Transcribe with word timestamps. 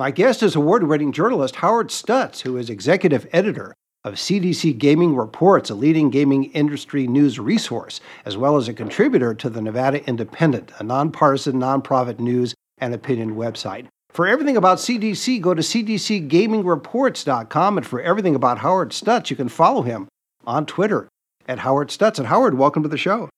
My 0.00 0.10
guest 0.10 0.42
is 0.42 0.56
award 0.56 0.84
winning 0.84 1.12
journalist 1.12 1.56
Howard 1.56 1.88
Stutz, 1.88 2.40
who 2.40 2.56
is 2.56 2.70
executive 2.70 3.28
editor 3.34 3.74
of 4.02 4.14
CDC 4.14 4.78
Gaming 4.78 5.14
Reports, 5.14 5.68
a 5.68 5.74
leading 5.74 6.08
gaming 6.08 6.44
industry 6.52 7.06
news 7.06 7.38
resource, 7.38 8.00
as 8.24 8.34
well 8.34 8.56
as 8.56 8.66
a 8.66 8.72
contributor 8.72 9.34
to 9.34 9.50
the 9.50 9.60
Nevada 9.60 10.02
Independent, 10.08 10.72
a 10.78 10.82
nonpartisan 10.82 11.56
nonprofit 11.56 12.18
news 12.18 12.54
and 12.78 12.94
opinion 12.94 13.34
website. 13.34 13.88
For 14.08 14.26
everything 14.26 14.56
about 14.56 14.78
CDC, 14.78 15.38
go 15.42 15.52
to 15.52 15.60
cdcgamingreports.com. 15.60 17.76
And 17.76 17.86
for 17.86 18.00
everything 18.00 18.34
about 18.34 18.60
Howard 18.60 18.92
Stutz, 18.92 19.28
you 19.28 19.36
can 19.36 19.50
follow 19.50 19.82
him 19.82 20.08
on 20.46 20.64
Twitter 20.64 21.08
at 21.46 21.58
Howard 21.58 21.88
Stutz. 21.88 22.18
And 22.18 22.28
Howard, 22.28 22.56
welcome 22.56 22.82
to 22.84 22.88
the 22.88 22.96
show. 22.96 23.28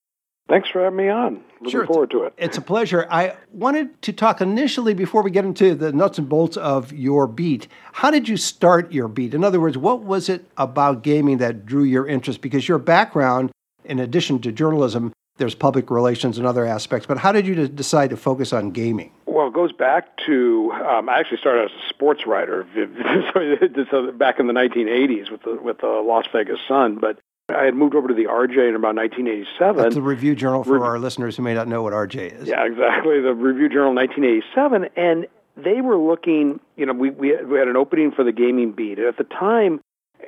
Thanks 0.49 0.69
for 0.69 0.83
having 0.83 0.97
me 0.99 1.09
on. 1.09 1.43
Looking 1.61 1.71
Sure. 1.71 1.87
forward 1.87 2.11
to 2.11 2.25
it. 2.25 2.35
It's 2.37 2.59
a 2.59 2.61
pleasure. 2.61 3.07
I 3.11 3.35
wanted 3.53 4.01
to 4.03 4.13
talk 4.13 4.41
initially 4.41 4.93
before 4.93 5.23
we 5.23 5.31
get 5.31 5.45
into 5.45 5.75
the 5.75 5.93
nuts 5.93 6.19
and 6.19 6.29
bolts 6.29 6.57
of 6.57 6.93
your 6.93 7.27
beat. 7.27 7.69
How 7.93 8.11
did 8.11 8.29
you 8.29 8.37
start 8.37 8.93
your 8.93 9.09
beat? 9.09 9.33
In 9.35 9.45
other 9.45 9.61
words, 9.61 9.79
what 9.79 10.03
was 10.03 10.29
it 10.29 10.45
about 10.59 11.03
gaming 11.03 11.39
that 11.39 11.65
drew 11.65 11.85
your 11.85 12.07
interest? 12.07 12.41
Because 12.43 12.69
your 12.69 12.79
background, 12.79 13.51
in 13.85 13.99
addition 14.01 14.41
to 14.41 14.53
journalism, 14.53 15.13
there's 15.39 15.55
public 15.55 15.91
relations 15.91 16.37
and 16.37 16.47
other 16.47 16.67
aspects. 16.67 17.07
But 17.07 17.19
how 17.19 17.33
did 17.33 17.47
you 17.47 17.69
decide 17.69 18.11
to 18.11 18.17
focus 18.17 18.53
on 18.53 18.73
gaming? 18.73 19.13
Well, 19.25 19.47
it 19.47 19.55
goes 19.55 19.73
back 19.73 20.19
to 20.27 20.71
um, 20.87 21.09
I 21.09 21.19
actually 21.21 21.39
started 21.39 21.67
as 21.67 21.71
a 21.71 21.89
sports 21.89 22.27
writer 22.27 22.65
back 22.75 24.39
in 24.39 24.47
the 24.47 24.53
1980s 24.53 25.31
with 25.31 25.43
the 25.45 25.55
with 25.63 25.79
the 25.79 25.87
Las 25.87 26.27
Vegas 26.33 26.59
Sun, 26.69 26.99
but 27.01 27.19
I 27.53 27.65
had 27.65 27.75
moved 27.75 27.95
over 27.95 28.09
to 28.09 28.15
the 28.15 28.25
RJ 28.25 28.69
in 28.69 28.75
about 28.75 28.97
1987. 28.97 29.77
That's 29.83 29.95
the 29.95 30.03
Review 30.03 30.35
Journal 30.35 30.65
for 30.65 30.75
Rev- 30.75 30.83
our 30.83 30.99
listeners 30.99 31.37
who 31.37 31.43
may 31.43 31.55
not 31.55 31.69
know 31.69 31.83
what 31.83 31.93
RJ 31.93 32.43
is. 32.43 32.49
Yeah, 32.49 32.65
exactly. 32.65 33.21
The 33.21 33.35
Review 33.35 33.69
Journal 33.69 33.95
1987, 33.95 34.89
and 34.97 35.27
they 35.57 35.81
were 35.81 35.97
looking. 35.97 36.61
You 36.77 36.87
know, 36.87 36.93
we 36.93 37.11
we 37.11 37.37
we 37.45 37.59
had 37.59 37.69
an 37.69 37.77
opening 37.77 38.13
for 38.13 38.25
the 38.25 38.33
gaming 38.33 38.73
beat, 38.73 38.99
and 38.99 39.07
at 39.07 39.17
the 39.17 39.25
time, 39.25 39.81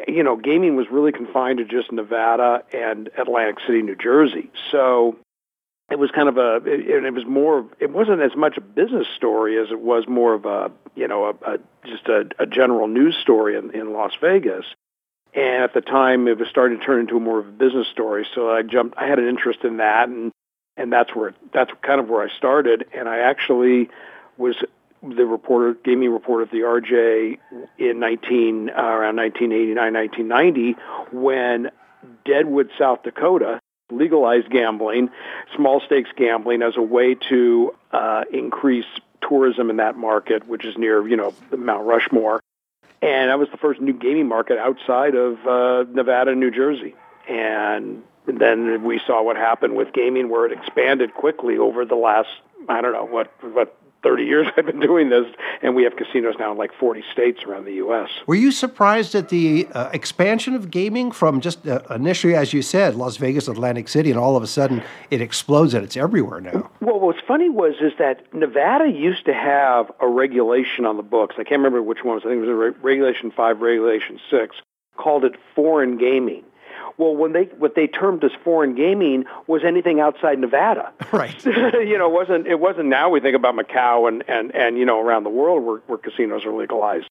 you 0.09 0.23
know, 0.23 0.37
gaming 0.37 0.77
was 0.77 0.87
really 0.91 1.13
confined 1.13 1.59
to 1.59 1.65
just 1.65 1.93
Nevada 1.93 2.63
and 2.73 3.11
Atlantic 3.19 3.57
City, 3.67 3.83
New 3.83 3.97
Jersey. 3.97 4.51
So 4.71 5.17
it 5.91 5.99
was 5.99 6.11
kind 6.11 6.29
of 6.29 6.37
a, 6.39 6.57
it, 6.67 7.05
it 7.05 7.15
was 7.15 7.25
more. 7.27 7.67
It 7.81 7.91
wasn't 7.91 8.23
as 8.23 8.35
much 8.37 8.57
a 8.57 8.61
business 8.61 9.07
story 9.17 9.59
as 9.59 9.71
it 9.71 9.81
was 9.81 10.05
more 10.09 10.35
of 10.35 10.45
a, 10.45 10.71
you 10.95 11.07
know, 11.09 11.27
a, 11.27 11.55
a 11.55 11.59
just 11.87 12.07
a, 12.09 12.29
a 12.39 12.47
general 12.47 12.89
news 12.89 13.17
story 13.17 13.57
in, 13.57 13.71
in 13.75 13.93
Las 13.93 14.13
Vegas. 14.21 14.65
And 15.35 15.65
at 15.65 15.75
the 15.75 15.81
time, 15.81 16.29
it 16.29 16.39
was 16.39 16.49
starting 16.49 16.79
to 16.79 16.85
turn 16.85 17.01
into 17.01 17.19
more 17.19 17.41
of 17.41 17.49
a 17.49 17.51
business 17.51 17.89
story. 17.89 18.27
So 18.35 18.51
I 18.51 18.63
jumped. 18.63 18.97
I 18.97 19.07
had 19.07 19.19
an 19.19 19.29
interest 19.29 19.65
in 19.65 19.79
that, 19.79 20.09
and 20.09 20.33
and 20.77 20.93
that's 20.93 21.15
where 21.15 21.35
that's 21.53 21.71
kind 21.83 22.01
of 22.01 22.09
where 22.09 22.23
I 22.23 22.29
started. 22.37 22.87
And 22.95 23.09
I 23.09 23.19
actually 23.19 23.91
was 24.37 24.57
the 25.03 25.27
reporter, 25.27 25.77
gaming 25.85 26.11
reporter 26.11 26.45
at 26.45 26.51
the 26.51 26.59
RJ 26.59 27.39
in 27.79 28.01
19 28.01 28.71
uh, 28.71 28.73
around 28.73 29.17
1989, 29.17 29.93
1990, 29.93 30.77
when 31.13 31.71
Deadwood, 32.25 32.71
South 32.79 33.03
Dakota, 33.03 33.61
legalized 33.91 34.51
gambling, 34.51 35.11
small 35.57 35.81
stakes 35.85 36.11
gambling, 36.17 36.63
as 36.63 36.77
a 36.77 36.83
way 36.83 37.17
to 37.29 37.75
uh, 37.93 38.25
increase 38.33 38.87
tourism 39.29 39.71
in 39.71 39.77
that 39.77 39.97
market, 39.97 40.47
which 40.47 40.65
is 40.65 40.77
near 40.77 41.07
you 41.07 41.17
know 41.17 41.35
Mount 41.57 41.87
Rushmore. 41.87 42.41
And 43.05 43.29
that 43.29 43.39
was 43.39 43.49
the 43.51 43.59
first 43.59 43.83
new 43.83 43.93
gaming 43.93 44.29
market 44.29 44.57
outside 44.57 45.15
of 45.15 45.47
uh, 45.47 45.85
Nevada 45.93 46.31
and 46.31 46.41
New 46.41 46.51
Jersey. 46.51 46.95
And 47.29 48.03
then 48.27 48.83
we 48.83 48.99
saw 49.07 49.23
what 49.23 49.37
happened 49.37 49.77
with 49.77 49.93
gaming, 49.93 50.31
where 50.31 50.47
it 50.47 50.53
expanded 50.53 51.13
quickly 51.13 51.59
over 51.59 51.85
the 51.85 51.97
last 51.97 52.31
I 52.67 52.81
don't 52.81 52.95
know 52.95 53.05
what 53.05 53.31
what 53.53 53.77
30 54.05 54.23
years 54.25 54.47
I've 54.57 54.67
been 54.67 54.79
doing 54.79 55.09
this, 55.09 55.27
and 55.63 55.75
we 55.75 55.83
have 55.83 55.97
casinos 55.97 56.35
now 56.39 56.53
in 56.53 56.59
like 56.59 56.71
40 56.79 57.03
states 57.11 57.43
around 57.43 57.65
the 57.65 57.73
U.S. 57.75 58.11
Were 58.27 58.37
you 58.37 58.53
surprised 58.53 59.17
at 59.17 59.31
the 59.31 59.67
uh, 59.73 59.91
expansion 59.93 60.55
of 60.55 60.71
gaming 60.71 61.11
from 61.11 61.41
just 61.41 61.67
uh, 61.67 61.81
initially, 61.91 62.37
as 62.37 62.53
you 62.53 62.63
said, 62.63 62.95
Las 62.95 63.17
Vegas, 63.17 63.49
Atlantic 63.49 63.89
City, 63.89 64.11
and 64.11 64.21
all 64.21 64.37
of 64.37 64.43
a 64.43 64.47
sudden 64.47 64.83
it 65.11 65.21
explodes 65.21 65.75
and 65.75 65.83
it's 65.83 65.97
everywhere 65.97 66.41
now? 66.41 66.71
Well, 66.81 67.01
what's 67.01 67.21
funny 67.27 67.49
was 67.49 67.75
is 67.81 67.93
that 67.99 68.33
Nevada 68.35 68.89
used 68.89 69.25
to 69.25 69.35
have 69.35 69.91
a 70.01 70.07
regulation 70.07 70.85
on 70.85 70.97
the 70.97 71.03
books. 71.03 71.35
I 71.39 71.45
can't 71.45 71.59
remember 71.59 71.83
which 71.83 72.05
one. 72.05 72.17
it 72.17 72.17
was. 72.17 72.23
I 72.27 72.29
think 72.29 72.45
it 72.45 72.47
was 72.47 72.51
a 72.51 72.55
re- 72.55 72.75
Regulation 72.83 73.31
Five, 73.31 73.61
Regulation 73.61 74.21
Six, 74.31 74.57
called 74.97 75.25
it 75.25 75.33
foreign 75.55 75.97
gaming. 75.99 76.45
Well, 76.97 77.15
when 77.17 77.33
they 77.33 77.45
what 77.59 77.75
they 77.75 77.87
termed 77.87 78.23
as 78.25 78.31
foreign 78.45 78.75
gaming 78.75 79.25
was 79.47 79.63
anything 79.65 80.01
outside 80.01 80.39
Nevada. 80.39 80.93
Right. 81.13 81.45
you 81.47 81.97
know, 81.97 82.09
it 82.09 82.13
wasn't 82.13 82.47
it 82.47 82.59
wasn't 82.59 82.87
now 82.87 83.09
we 83.09 83.21
think 83.21 83.37
about 83.37 83.55
Macau 83.55 84.09
and 84.09 84.25
and 84.29 84.55
and 84.55 84.77
you 84.77 84.85
know 84.85 85.01
around 85.01 85.23
the 85.25 85.31
world 85.31 85.65
where, 85.65 85.77
where 85.87 85.99
casinos 85.99 86.45
are 86.45 86.53
legalized. 86.53 87.07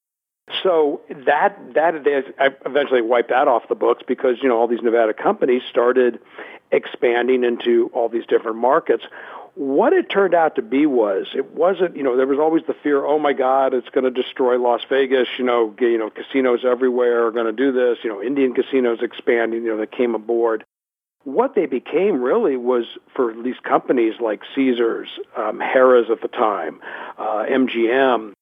So 0.62 1.02
that 1.26 1.58
that 1.74 2.06
is, 2.06 2.26
I 2.38 2.50
eventually 2.66 3.02
wiped 3.02 3.30
that 3.30 3.48
off 3.48 3.64
the 3.70 3.76
books 3.76 4.04
because 4.06 4.38
you 4.42 4.50
know 4.50 4.58
all 4.58 4.68
these 4.68 4.82
Nevada 4.82 5.14
companies 5.14 5.62
started 5.70 6.20
expanding 6.72 7.44
into 7.44 7.90
all 7.94 8.10
these 8.10 8.26
different 8.26 8.58
markets. 8.58 9.04
What 9.56 9.94
it 9.94 10.10
turned 10.10 10.34
out 10.34 10.56
to 10.56 10.62
be 10.62 10.86
was 10.86 11.28
it 11.36 11.52
wasn't 11.52 11.96
you 11.96 12.04
know 12.04 12.18
there 12.18 12.28
was 12.28 12.40
always 12.40 12.64
the 12.66 12.74
fear 12.74 13.06
oh 13.06 13.20
my 13.20 13.34
God 13.34 13.74
it's 13.74 13.90
going 13.90 14.04
to 14.04 14.12
destroy 14.12 14.58
Las 14.58 14.82
Vegas 14.90 15.28
you 15.38 15.46
know 15.46 15.76
you 15.80 15.98
know 15.98 16.10
casinos 16.10 16.66
everywhere 16.66 17.28
are 17.28 17.32
going 17.32 17.46
to 17.46 17.52
do 17.52 17.72
this 17.72 18.00
you 18.04 18.10
know 18.10 18.22
Indian 18.22 18.54
casinos 18.54 19.00
expanding 19.02 19.64
you 19.64 19.70
know 19.70 19.78
that 19.78 19.92
came 19.92 20.16
aboard. 20.16 20.66
What 21.24 21.56
they 21.56 21.68
became 21.68 22.22
really 22.22 22.58
was 22.58 22.86
for 23.16 23.34
these 23.34 23.56
companies 23.64 24.16
like 24.20 24.42
Caesars, 24.56 25.08
um, 25.38 25.60
Harrah's 25.60 26.10
at 26.12 26.22
the 26.22 26.28
time, 26.28 26.82
uh, 27.18 27.46
MGM, 27.50 28.34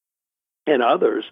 and 0.65 0.81
others 0.81 1.25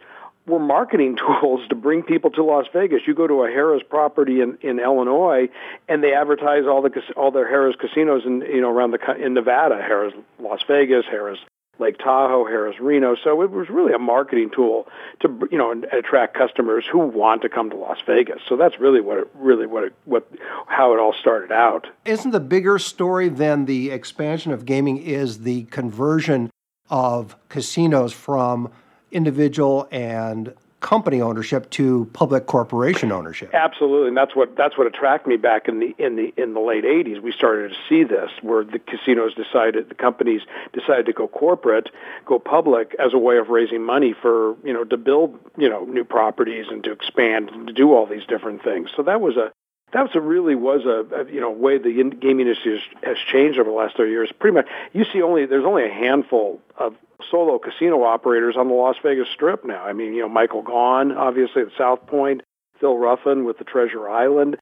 were 0.49 0.59
marketing 0.59 1.17
tools 1.41 1.61
to 1.69 1.75
bring 1.75 2.03
people 2.03 2.31
to 2.31 2.43
Las 2.43 2.65
Vegas. 2.73 3.01
You 3.07 3.13
go 3.13 3.27
to 3.27 3.43
a 3.43 3.47
Harrah's 3.47 3.83
property 3.83 4.41
in, 4.41 4.57
in 4.61 4.79
Illinois, 4.79 5.49
and 5.87 6.03
they 6.03 6.13
advertise 6.13 6.63
all 6.65 6.81
the 6.81 6.91
all 7.15 7.31
their 7.31 7.49
Harrah's 7.49 7.75
casinos 7.79 8.23
in 8.25 8.41
you 8.41 8.61
know 8.61 8.69
around 8.69 8.91
the 8.91 9.15
in 9.23 9.33
Nevada, 9.33 9.75
Harrah's 9.75 10.13
Las 10.39 10.61
Vegas, 10.67 11.05
Harrah's 11.05 11.39
Lake 11.79 11.97
Tahoe, 11.97 12.45
Harrah's 12.45 12.79
Reno. 12.79 13.15
So 13.23 13.41
it 13.41 13.51
was 13.51 13.69
really 13.69 13.93
a 13.93 13.99
marketing 13.99 14.51
tool 14.53 14.87
to 15.21 15.47
you 15.51 15.57
know 15.57 15.71
attract 15.91 16.35
customers 16.37 16.85
who 16.91 16.99
want 16.99 17.41
to 17.43 17.49
come 17.49 17.69
to 17.69 17.75
Las 17.75 17.99
Vegas. 18.05 18.41
So 18.47 18.57
that's 18.57 18.79
really 18.79 19.01
what 19.01 19.17
it 19.17 19.27
really 19.33 19.65
what 19.65 19.85
it, 19.85 19.93
what 20.05 20.29
how 20.67 20.93
it 20.93 20.99
all 20.99 21.13
started 21.13 21.51
out. 21.51 21.87
Isn't 22.05 22.31
the 22.31 22.39
bigger 22.39 22.79
story 22.79 23.29
than 23.29 23.65
the 23.65 23.91
expansion 23.91 24.51
of 24.51 24.65
gaming 24.65 24.97
is 24.97 25.39
the 25.39 25.63
conversion 25.65 26.49
of 26.89 27.35
casinos 27.49 28.11
from 28.11 28.71
individual 29.11 29.87
and 29.91 30.53
company 30.79 31.21
ownership 31.21 31.69
to 31.71 32.09
public 32.13 32.45
corporation 32.45 33.11
ownership? 33.11 33.49
Absolutely, 33.53 34.07
and 34.09 34.17
that's 34.17 34.35
what 34.35 34.55
that's 34.55 34.77
what 34.77 34.87
attracted 34.87 35.29
me 35.29 35.37
back 35.37 35.67
in 35.67 35.79
the 35.79 35.95
in 35.97 36.15
the 36.15 36.33
in 36.37 36.53
the 36.53 36.59
late 36.59 36.83
'80s. 36.83 37.21
We 37.21 37.31
started 37.31 37.69
to 37.69 37.75
see 37.87 38.03
this, 38.03 38.31
where 38.41 38.63
the 38.63 38.79
casinos 38.79 39.33
decided, 39.35 39.89
the 39.89 39.95
companies 39.95 40.41
decided 40.73 41.05
to 41.07 41.13
go 41.13 41.27
corporate, 41.27 41.89
go 42.25 42.39
public 42.39 42.95
as 42.99 43.13
a 43.13 43.17
way 43.17 43.37
of 43.37 43.49
raising 43.49 43.83
money 43.83 44.13
for 44.13 44.55
you 44.63 44.73
know 44.73 44.83
to 44.85 44.97
build 44.97 45.37
you 45.57 45.69
know 45.69 45.85
new 45.85 46.03
properties 46.03 46.67
and 46.69 46.83
to 46.83 46.91
expand 46.91 47.49
and 47.49 47.67
to 47.67 47.73
do 47.73 47.93
all 47.93 48.05
these 48.05 48.25
different 48.25 48.63
things. 48.63 48.89
So 48.95 49.03
that 49.03 49.21
was 49.21 49.37
a 49.37 49.51
that 49.93 50.15
really 50.15 50.55
was 50.55 50.85
a, 50.85 51.21
a 51.21 51.31
you 51.31 51.39
know 51.39 51.51
way 51.51 51.77
the 51.77 51.99
in- 51.99 52.11
gaming 52.11 52.47
industry 52.47 52.73
has, 52.73 53.03
has 53.03 53.17
changed 53.31 53.59
over 53.59 53.69
the 53.69 53.75
last 53.75 53.97
30 53.97 54.11
years. 54.11 54.31
Pretty 54.39 54.55
much, 54.55 54.67
you 54.93 55.05
see 55.11 55.21
only 55.21 55.45
there's 55.45 55.65
only 55.65 55.85
a 55.85 55.93
handful 55.93 56.59
of 56.77 56.95
solo 57.29 57.59
casino 57.59 58.03
operators 58.03 58.55
on 58.57 58.67
the 58.67 58.73
Las 58.73 58.95
Vegas 59.03 59.27
Strip 59.33 59.65
now. 59.65 59.83
I 59.83 59.93
mean, 59.93 60.13
you 60.13 60.21
know, 60.21 60.29
Michael 60.29 60.63
Gaughan, 60.63 61.15
obviously 61.15 61.63
at 61.63 61.69
South 61.77 62.05
Point, 62.07 62.41
Phil 62.79 62.97
Ruffin 62.97 63.45
with 63.45 63.57
the 63.57 63.65
Treasure 63.65 64.09
Island, 64.09 64.57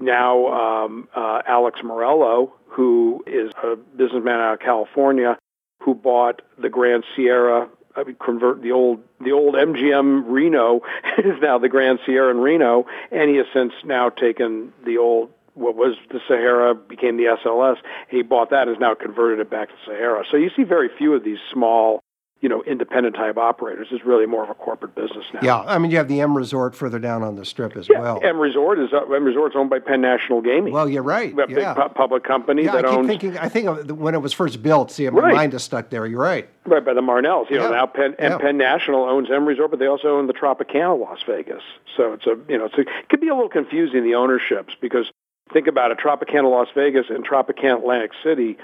now 0.00 0.46
um, 0.84 1.08
uh, 1.14 1.42
Alex 1.46 1.80
Meruelo, 1.82 2.50
who 2.66 3.24
is 3.26 3.50
a 3.62 3.76
businessman 3.76 4.40
out 4.40 4.54
of 4.54 4.60
California, 4.60 5.38
who 5.82 5.94
bought 5.94 6.42
the 6.60 6.68
Grand 6.68 7.04
Sierra. 7.16 7.68
I 7.96 8.04
mean, 8.04 8.16
convert 8.24 8.62
the 8.62 8.72
old 8.72 9.00
the 9.20 9.32
old 9.32 9.54
MGM 9.54 10.24
Reno 10.26 10.82
is 11.18 11.40
now 11.40 11.58
the 11.58 11.68
Grand 11.68 11.98
Sierra 12.06 12.30
in 12.30 12.38
Reno, 12.38 12.86
and 13.10 13.28
he 13.30 13.36
has 13.36 13.46
since 13.52 13.72
now 13.84 14.10
taken 14.10 14.72
the 14.84 14.98
old 14.98 15.30
what 15.54 15.74
was 15.74 15.96
the 16.10 16.20
Sahara 16.26 16.74
became 16.74 17.16
the 17.16 17.24
SLS. 17.24 17.76
He 18.08 18.22
bought 18.22 18.50
that 18.50 18.62
and 18.62 18.70
has 18.70 18.80
now 18.80 18.94
converted 18.94 19.40
it 19.40 19.50
back 19.50 19.68
to 19.68 19.74
Sahara. 19.84 20.24
So 20.30 20.36
you 20.36 20.50
see 20.56 20.62
very 20.62 20.88
few 20.96 21.14
of 21.14 21.24
these 21.24 21.38
small 21.52 21.99
you 22.40 22.48
know, 22.48 22.62
independent 22.62 23.14
type 23.16 23.36
operators. 23.36 23.88
is 23.90 24.00
really 24.04 24.24
more 24.24 24.42
of 24.42 24.48
a 24.50 24.54
corporate 24.54 24.94
business 24.94 25.24
now. 25.34 25.40
Yeah, 25.42 25.60
I 25.60 25.76
mean, 25.78 25.90
you 25.90 25.98
have 25.98 26.08
the 26.08 26.20
M 26.22 26.34
Resort 26.36 26.74
further 26.74 26.98
down 26.98 27.22
on 27.22 27.36
the 27.36 27.44
strip 27.44 27.76
as 27.76 27.86
Yeah, 27.88 28.00
well. 28.00 28.20
M 28.22 28.38
Resort 28.38 28.78
is 28.78 28.92
uh, 28.92 29.02
M 29.12 29.24
Resort's 29.24 29.54
owned 29.56 29.68
by 29.68 29.78
Penn 29.78 30.00
National 30.00 30.40
Gaming. 30.40 30.72
Well, 30.72 30.88
you're 30.88 31.02
right. 31.02 31.32
a 31.32 31.46
big 31.46 31.56
Yeah. 31.58 31.74
pu- 31.74 31.90
public 31.90 32.24
company 32.24 32.64
Yeah, 32.64 32.76
I 32.76 32.82
keep 32.82 32.90
owns 32.92 33.06
thinking. 33.08 33.36
I 33.38 33.48
think 33.48 33.66
of 33.68 33.86
the- 33.88 33.94
when 33.94 34.14
it 34.14 34.22
was 34.22 34.32
first 34.32 34.62
built. 34.62 34.90
See, 34.90 35.08
my 35.10 35.20
Right. 35.20 35.34
mind 35.34 35.54
is 35.54 35.62
stuck 35.62 35.90
there. 35.90 36.06
You're 36.06 36.20
right. 36.20 36.48
right 36.66 36.84
by 36.84 36.94
the 36.94 37.02
Marnells. 37.02 37.48
You 37.50 37.58
know 37.58 37.64
Yeah. 37.70 37.76
now 37.76 37.86
Penn 37.86 38.14
and. 38.18 38.40
Penn 38.40 38.56
National 38.56 39.04
owns 39.04 39.30
M 39.30 39.44
Resort, 39.46 39.70
but 39.70 39.78
they 39.78 39.86
also 39.86 40.16
own 40.16 40.26
the 40.26 40.32
Tropicana 40.34 40.98
Las 40.98 41.18
Vegas. 41.26 41.62
So 41.96 42.12
it's 42.14 42.26
a 42.26 42.38
you 42.48 42.56
know 42.58 42.64
it's 42.66 42.78
a, 42.78 42.82
it 42.82 43.08
could 43.10 43.20
be 43.20 43.28
a 43.28 43.34
little 43.34 43.50
confusing 43.50 44.02
the 44.02 44.14
ownerships 44.14 44.74
because 44.80 45.10
think 45.52 45.66
about 45.66 45.90
it, 45.90 45.98
Tropicana 45.98 46.50
Las 46.50 46.68
Vegas 46.74 47.06
and 47.10 47.26
Tropicana 47.26 47.78
Atlantic 47.80 48.12
City 48.22 48.56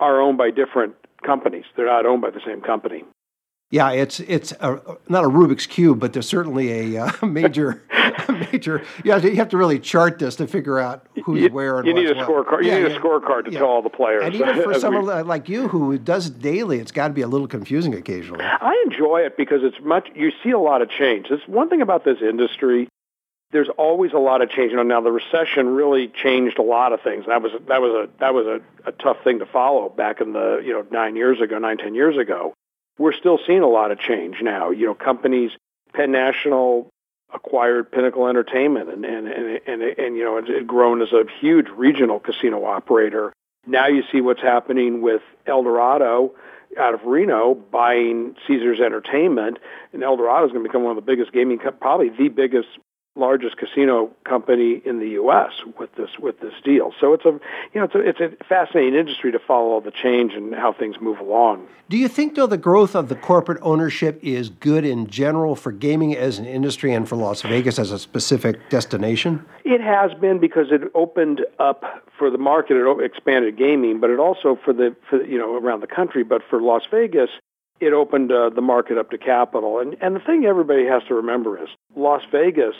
are 0.00 0.20
owned 0.20 0.36
by 0.36 0.50
different 0.50 0.96
companies. 1.22 1.64
They're 1.76 1.86
not 1.86 2.04
owned 2.04 2.20
by 2.20 2.30
the 2.30 2.40
same 2.44 2.60
company. 2.60 3.04
Yeah, 3.72 3.90
it's 3.92 4.20
it's 4.20 4.52
a, 4.60 4.80
not 5.08 5.24
a 5.24 5.28
Rubik's 5.28 5.66
cube, 5.66 5.98
but 5.98 6.12
there's 6.12 6.28
certainly 6.28 6.94
a 6.94 7.04
uh, 7.06 7.26
major, 7.26 7.82
a 7.90 8.32
major. 8.52 8.84
You 9.02 9.12
have, 9.12 9.22
to, 9.22 9.30
you 9.30 9.36
have 9.36 9.48
to 9.48 9.56
really 9.56 9.78
chart 9.78 10.18
this 10.18 10.36
to 10.36 10.46
figure 10.46 10.78
out 10.78 11.06
who's 11.24 11.40
you, 11.40 11.48
where 11.48 11.78
and 11.78 11.88
you 11.88 11.94
need 11.94 12.10
a 12.10 12.14
what. 12.14 12.28
scorecard. 12.28 12.64
You 12.64 12.70
Yeah, 12.70 12.82
need 12.82 12.92
a 12.92 13.00
scorecard 13.00 13.46
to 13.46 13.50
yeah. 13.52 13.60
tell 13.60 13.68
all 13.68 13.80
the 13.80 13.88
players. 13.88 14.24
And 14.24 14.34
even 14.34 14.62
for 14.62 14.70
as 14.72 14.76
we- 14.76 14.80
someone 14.80 15.26
like 15.26 15.48
you 15.48 15.68
who 15.68 15.96
does 15.96 16.26
it 16.26 16.38
daily, 16.40 16.80
it's 16.80 16.92
got 16.92 17.08
to 17.08 17.14
be 17.14 17.22
a 17.22 17.26
little 17.26 17.48
confusing 17.48 17.94
occasionally. 17.94 18.44
I 18.44 18.84
enjoy 18.86 19.20
it 19.22 19.38
because 19.38 19.60
it's 19.62 19.78
much. 19.82 20.06
You 20.14 20.32
see 20.44 20.50
a 20.50 20.58
lot 20.58 20.82
of 20.82 20.90
change. 20.90 21.28
That's 21.30 21.48
one 21.48 21.70
thing 21.70 21.80
about 21.80 22.04
this 22.04 22.18
industry. 22.20 22.88
There's 23.52 23.70
always 23.78 24.12
a 24.12 24.18
lot 24.18 24.42
of 24.42 24.50
change. 24.50 24.72
You 24.72 24.76
know, 24.76 24.82
now 24.82 25.00
the 25.00 25.12
recession 25.12 25.68
really 25.68 26.08
changed 26.08 26.58
a 26.58 26.62
lot 26.62 26.92
of 26.92 27.00
things. 27.00 27.24
That 27.26 27.40
was 27.40 27.52
that 27.68 27.80
was 27.80 27.90
a 28.06 28.20
that 28.20 28.34
was 28.34 28.46
a, 28.46 28.60
a 28.88 28.92
tough 28.92 29.16
thing 29.24 29.38
to 29.38 29.46
follow 29.46 29.88
back 29.88 30.20
in 30.20 30.34
the 30.34 30.60
you 30.62 30.74
know 30.74 30.84
nine 30.90 31.16
years 31.16 31.40
ago, 31.40 31.58
nine 31.58 31.78
ten 31.78 31.94
years 31.94 32.18
ago. 32.18 32.52
We're 33.02 33.12
still 33.14 33.40
seeing 33.44 33.62
a 33.62 33.68
lot 33.68 33.90
of 33.90 33.98
change 33.98 34.36
now. 34.42 34.70
You 34.70 34.86
know, 34.86 34.94
companies, 34.94 35.50
Penn 35.92 36.12
National 36.12 36.88
acquired 37.34 37.90
Pinnacle 37.90 38.28
Entertainment, 38.28 38.88
and 38.90 39.04
and 39.04 39.26
and 39.26 39.60
and, 39.66 39.82
and 39.82 40.16
you 40.16 40.22
know, 40.22 40.36
it's 40.36 40.48
it 40.48 40.68
grown 40.68 41.02
as 41.02 41.12
a 41.12 41.24
huge 41.40 41.66
regional 41.74 42.20
casino 42.20 42.64
operator. 42.64 43.32
Now 43.66 43.88
you 43.88 44.04
see 44.12 44.20
what's 44.20 44.40
happening 44.40 45.02
with 45.02 45.22
Eldorado 45.48 46.34
out 46.78 46.94
of 46.94 47.04
Reno 47.04 47.54
buying 47.56 48.36
Caesars 48.46 48.78
Entertainment, 48.78 49.58
and 49.92 50.04
Eldorado 50.04 50.46
is 50.46 50.52
going 50.52 50.62
to 50.62 50.68
become 50.68 50.84
one 50.84 50.96
of 50.96 51.04
the 51.04 51.10
biggest 51.10 51.32
gaming, 51.32 51.58
probably 51.80 52.08
the 52.10 52.28
biggest, 52.28 52.68
largest 53.14 53.56
casino 53.58 54.10
company 54.24 54.80
in 54.84 54.98
the 54.98 55.10
U.S. 55.10 55.52
with 55.78 55.94
this 55.96 56.10
with 56.18 56.40
this 56.40 56.54
deal. 56.64 56.92
So 57.00 57.12
it's 57.12 57.24
a 57.24 57.38
you 57.72 57.80
know 57.80 57.84
it's 57.84 57.94
a 57.94 58.00
it's 58.00 58.20
a 58.20 58.44
fascinating 58.44 58.94
industry 58.94 59.32
to 59.32 59.38
follow 59.38 59.70
all 59.70 59.80
the 59.80 59.90
change 59.90 60.32
and 60.32 60.54
how 60.54 60.72
things 60.72 60.96
move 61.00 61.18
along. 61.18 61.66
Do 61.88 61.98
you 61.98 62.08
think, 62.08 62.36
though, 62.36 62.46
the 62.46 62.56
growth 62.56 62.96
of 62.96 63.10
the 63.10 63.14
corporate 63.14 63.58
ownership 63.60 64.18
is 64.22 64.48
good 64.48 64.84
in 64.84 65.08
general 65.08 65.54
for 65.54 65.72
gaming 65.72 66.16
as 66.16 66.38
an 66.38 66.46
industry 66.46 66.94
and 66.94 67.06
for 67.06 67.16
Las 67.16 67.42
Vegas 67.42 67.78
as 67.78 67.90
a 67.90 67.98
specific 67.98 68.70
destination? 68.70 69.44
It 69.64 69.82
has 69.82 70.14
been 70.18 70.38
because 70.38 70.68
it 70.70 70.90
opened 70.94 71.44
up 71.58 71.84
for 72.16 72.30
the 72.30 72.38
market. 72.38 72.76
It 72.76 73.04
expanded 73.04 73.58
gaming, 73.58 74.00
but 74.00 74.08
it 74.08 74.18
also 74.18 74.58
for 74.64 74.72
the 74.72 74.96
for, 75.10 75.22
you 75.22 75.36
know 75.36 75.56
around 75.56 75.80
the 75.80 75.86
country. 75.86 76.22
But 76.22 76.40
for 76.48 76.62
Las 76.62 76.84
Vegas, 76.90 77.28
it 77.78 77.92
opened 77.92 78.32
uh, 78.32 78.48
the 78.48 78.62
market 78.62 78.96
up 78.96 79.10
to 79.10 79.18
capital. 79.18 79.78
And 79.78 79.96
and 80.00 80.16
the 80.16 80.20
thing 80.20 80.46
everybody 80.46 80.86
has 80.86 81.02
to 81.08 81.14
remember 81.14 81.62
is 81.62 81.68
Las 81.94 82.22
Vegas. 82.32 82.74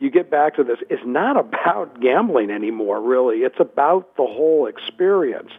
You 0.00 0.10
get 0.10 0.30
back 0.30 0.56
to 0.56 0.64
this. 0.64 0.78
It's 0.88 1.02
not 1.04 1.38
about 1.38 2.00
gambling 2.00 2.50
anymore, 2.50 3.00
really. 3.00 3.38
It's 3.38 3.60
about 3.60 4.16
the 4.16 4.26
whole 4.26 4.66
experience, 4.66 5.50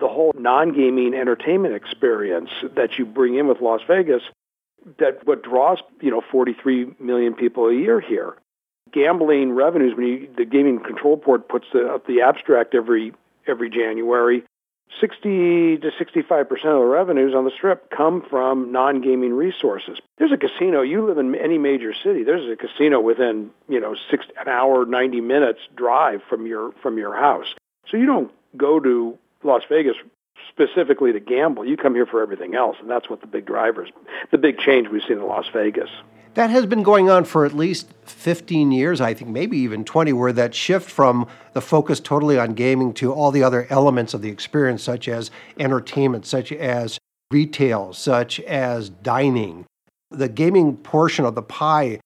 the 0.00 0.08
whole 0.08 0.32
non-gaming 0.36 1.14
entertainment 1.14 1.74
experience 1.74 2.50
that 2.74 2.98
you 2.98 3.06
bring 3.06 3.36
in 3.36 3.46
with 3.46 3.60
Las 3.60 3.80
Vegas. 3.86 4.22
That 4.98 5.26
what 5.26 5.42
draws 5.42 5.78
you 6.00 6.10
know 6.10 6.22
43 6.32 6.94
million 6.98 7.34
people 7.34 7.68
a 7.68 7.74
year 7.74 8.00
here 8.00 8.36
gambling 8.92 9.52
revenues 9.52 9.94
when 9.96 10.06
you, 10.06 10.28
the 10.36 10.44
gaming 10.44 10.80
control 10.80 11.16
board 11.16 11.48
puts 11.48 11.66
the, 11.72 11.86
up 11.86 12.06
the 12.06 12.22
abstract 12.22 12.74
every 12.74 13.12
every 13.46 13.70
January, 13.70 14.44
60 15.00 15.78
to 15.78 15.90
65 15.98 16.48
percent 16.48 16.74
of 16.74 16.80
the 16.80 16.86
revenues 16.86 17.34
on 17.34 17.44
the 17.44 17.50
strip 17.50 17.90
come 17.90 18.22
from 18.28 18.72
non-gaming 18.72 19.32
resources. 19.32 19.98
There's 20.18 20.32
a 20.32 20.36
casino. 20.36 20.82
You 20.82 21.06
live 21.06 21.18
in 21.18 21.34
any 21.34 21.58
major 21.58 21.94
city. 21.94 22.24
There's 22.24 22.50
a 22.50 22.56
casino 22.56 23.00
within 23.00 23.50
you 23.68 23.80
know 23.80 23.94
six 24.10 24.26
an 24.40 24.48
hour, 24.48 24.84
90 24.84 25.20
minutes 25.20 25.60
drive 25.76 26.22
from 26.28 26.46
your 26.46 26.72
from 26.82 26.98
your 26.98 27.14
house. 27.14 27.54
So 27.88 27.96
you 27.96 28.06
don't 28.06 28.32
go 28.56 28.80
to 28.80 29.18
Las 29.42 29.62
Vegas 29.68 29.96
specifically 30.48 31.12
to 31.12 31.20
gamble. 31.20 31.64
You 31.64 31.76
come 31.76 31.94
here 31.94 32.06
for 32.06 32.22
everything 32.22 32.54
else, 32.54 32.76
and 32.80 32.90
that's 32.90 33.08
what 33.08 33.20
the 33.20 33.26
big 33.26 33.46
drivers, 33.46 33.90
the 34.30 34.38
big 34.38 34.58
change 34.58 34.88
we've 34.88 35.02
seen 35.02 35.18
in 35.18 35.26
Las 35.26 35.46
Vegas. 35.52 35.90
That 36.34 36.50
has 36.50 36.64
been 36.64 36.82
going 36.82 37.10
on 37.10 37.24
for 37.24 37.44
at 37.44 37.54
least 37.54 37.88
15 38.04 38.70
years, 38.70 39.00
I 39.00 39.14
think, 39.14 39.30
maybe 39.30 39.58
even 39.58 39.84
20, 39.84 40.12
where 40.12 40.32
that 40.32 40.54
shift 40.54 40.88
from 40.88 41.26
the 41.54 41.60
focus 41.60 41.98
totally 41.98 42.38
on 42.38 42.54
gaming 42.54 42.92
to 42.94 43.12
all 43.12 43.30
the 43.30 43.42
other 43.42 43.66
elements 43.68 44.14
of 44.14 44.22
the 44.22 44.30
experience, 44.30 44.82
such 44.82 45.08
as 45.08 45.30
entertainment, 45.58 46.26
such 46.26 46.52
as 46.52 46.98
retail, 47.32 47.92
such 47.92 48.38
as 48.40 48.90
dining. 48.90 49.64
The 50.10 50.28
gaming 50.28 50.76
portion 50.76 51.24
of 51.24 51.34
the 51.34 51.42
pie 51.42 52.00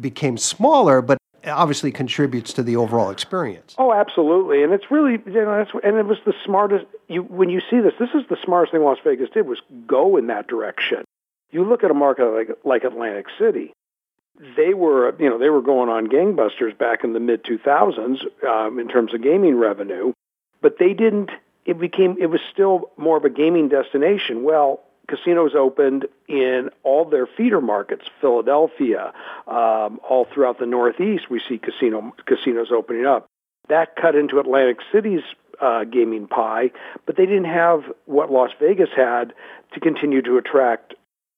became 0.00 0.36
smaller, 0.36 1.00
but 1.00 1.18
obviously 1.46 1.92
contributes 1.92 2.52
to 2.54 2.62
the 2.62 2.76
overall 2.76 3.10
experience. 3.10 3.74
Oh, 3.78 3.92
absolutely, 3.92 4.62
and 4.62 4.72
it's 4.72 4.90
really 4.90 5.12
you 5.26 5.32
know 5.44 5.56
that's 5.56 5.70
and 5.84 5.96
it 5.96 6.06
was 6.06 6.18
the 6.24 6.34
smartest. 6.44 6.86
You 7.08 7.22
when 7.22 7.50
you 7.50 7.60
see 7.70 7.80
this, 7.80 7.94
this 7.98 8.10
is 8.14 8.22
the 8.28 8.36
smartest 8.44 8.72
thing 8.72 8.82
Las 8.82 8.98
Vegas 9.04 9.30
did 9.30 9.46
was 9.46 9.60
go 9.86 10.16
in 10.16 10.26
that 10.28 10.48
direction. 10.48 11.04
You 11.50 11.64
look 11.64 11.84
at 11.84 11.90
a 11.90 11.94
market 11.94 12.26
like 12.26 12.48
like 12.64 12.84
Atlantic 12.84 13.26
City. 13.38 13.72
They 14.56 14.72
were, 14.72 15.14
you 15.18 15.28
know, 15.28 15.38
they 15.38 15.50
were 15.50 15.60
going 15.60 15.90
on 15.90 16.06
gangbusters 16.06 16.76
back 16.78 17.04
in 17.04 17.12
the 17.12 17.20
mid 17.20 17.44
2000s 17.44 18.20
um, 18.44 18.78
in 18.78 18.88
terms 18.88 19.12
of 19.12 19.22
gaming 19.22 19.56
revenue, 19.56 20.12
but 20.62 20.78
they 20.78 20.94
didn't. 20.94 21.30
It 21.66 21.78
became, 21.78 22.16
it 22.18 22.26
was 22.26 22.40
still 22.50 22.90
more 22.96 23.18
of 23.18 23.24
a 23.24 23.30
gaming 23.30 23.68
destination. 23.68 24.44
Well, 24.44 24.80
casinos 25.10 25.54
opened 25.54 26.06
in 26.26 26.70
all 26.82 27.04
their 27.04 27.26
feeder 27.26 27.60
markets, 27.60 28.06
Philadelphia, 28.20 29.12
um, 29.46 30.00
all 30.08 30.26
throughout 30.32 30.58
the 30.58 30.66
Northeast. 30.66 31.28
We 31.28 31.40
see 31.46 31.58
casino 31.58 32.14
casinos 32.26 32.68
opening 32.72 33.04
up. 33.04 33.26
That 33.68 33.94
cut 33.94 34.14
into 34.14 34.38
Atlantic 34.38 34.78
City's 34.90 35.22
uh, 35.60 35.84
gaming 35.84 36.26
pie, 36.26 36.70
but 37.06 37.16
they 37.16 37.26
didn't 37.26 37.44
have 37.44 37.84
what 38.06 38.32
Las 38.32 38.50
Vegas 38.58 38.88
had 38.96 39.34
to 39.74 39.80
continue 39.80 40.22
to 40.22 40.38
attract 40.38 40.94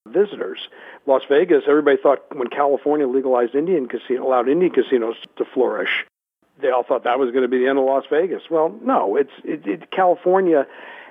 visitors. 0.06 0.68
Las 1.06 1.22
Vegas, 1.28 1.64
everybody 1.68 1.96
thought 1.96 2.24
when 2.36 2.48
California 2.48 3.06
legalized 3.06 3.54
Indian 3.54 3.86
casino, 3.88 4.26
allowed 4.26 4.48
Indian 4.48 4.72
casinos 4.72 5.16
to 5.36 5.44
flourish, 5.44 6.04
they 6.60 6.70
all 6.70 6.84
thought 6.84 7.04
that 7.04 7.18
was 7.18 7.30
going 7.30 7.42
to 7.42 7.48
be 7.48 7.58
the 7.58 7.66
end 7.66 7.78
of 7.78 7.84
Las 7.84 8.04
Vegas. 8.10 8.42
Well, 8.50 8.74
no, 8.82 9.16
it's 9.16 9.32
it, 9.44 9.66
it, 9.66 9.90
California 9.90 10.66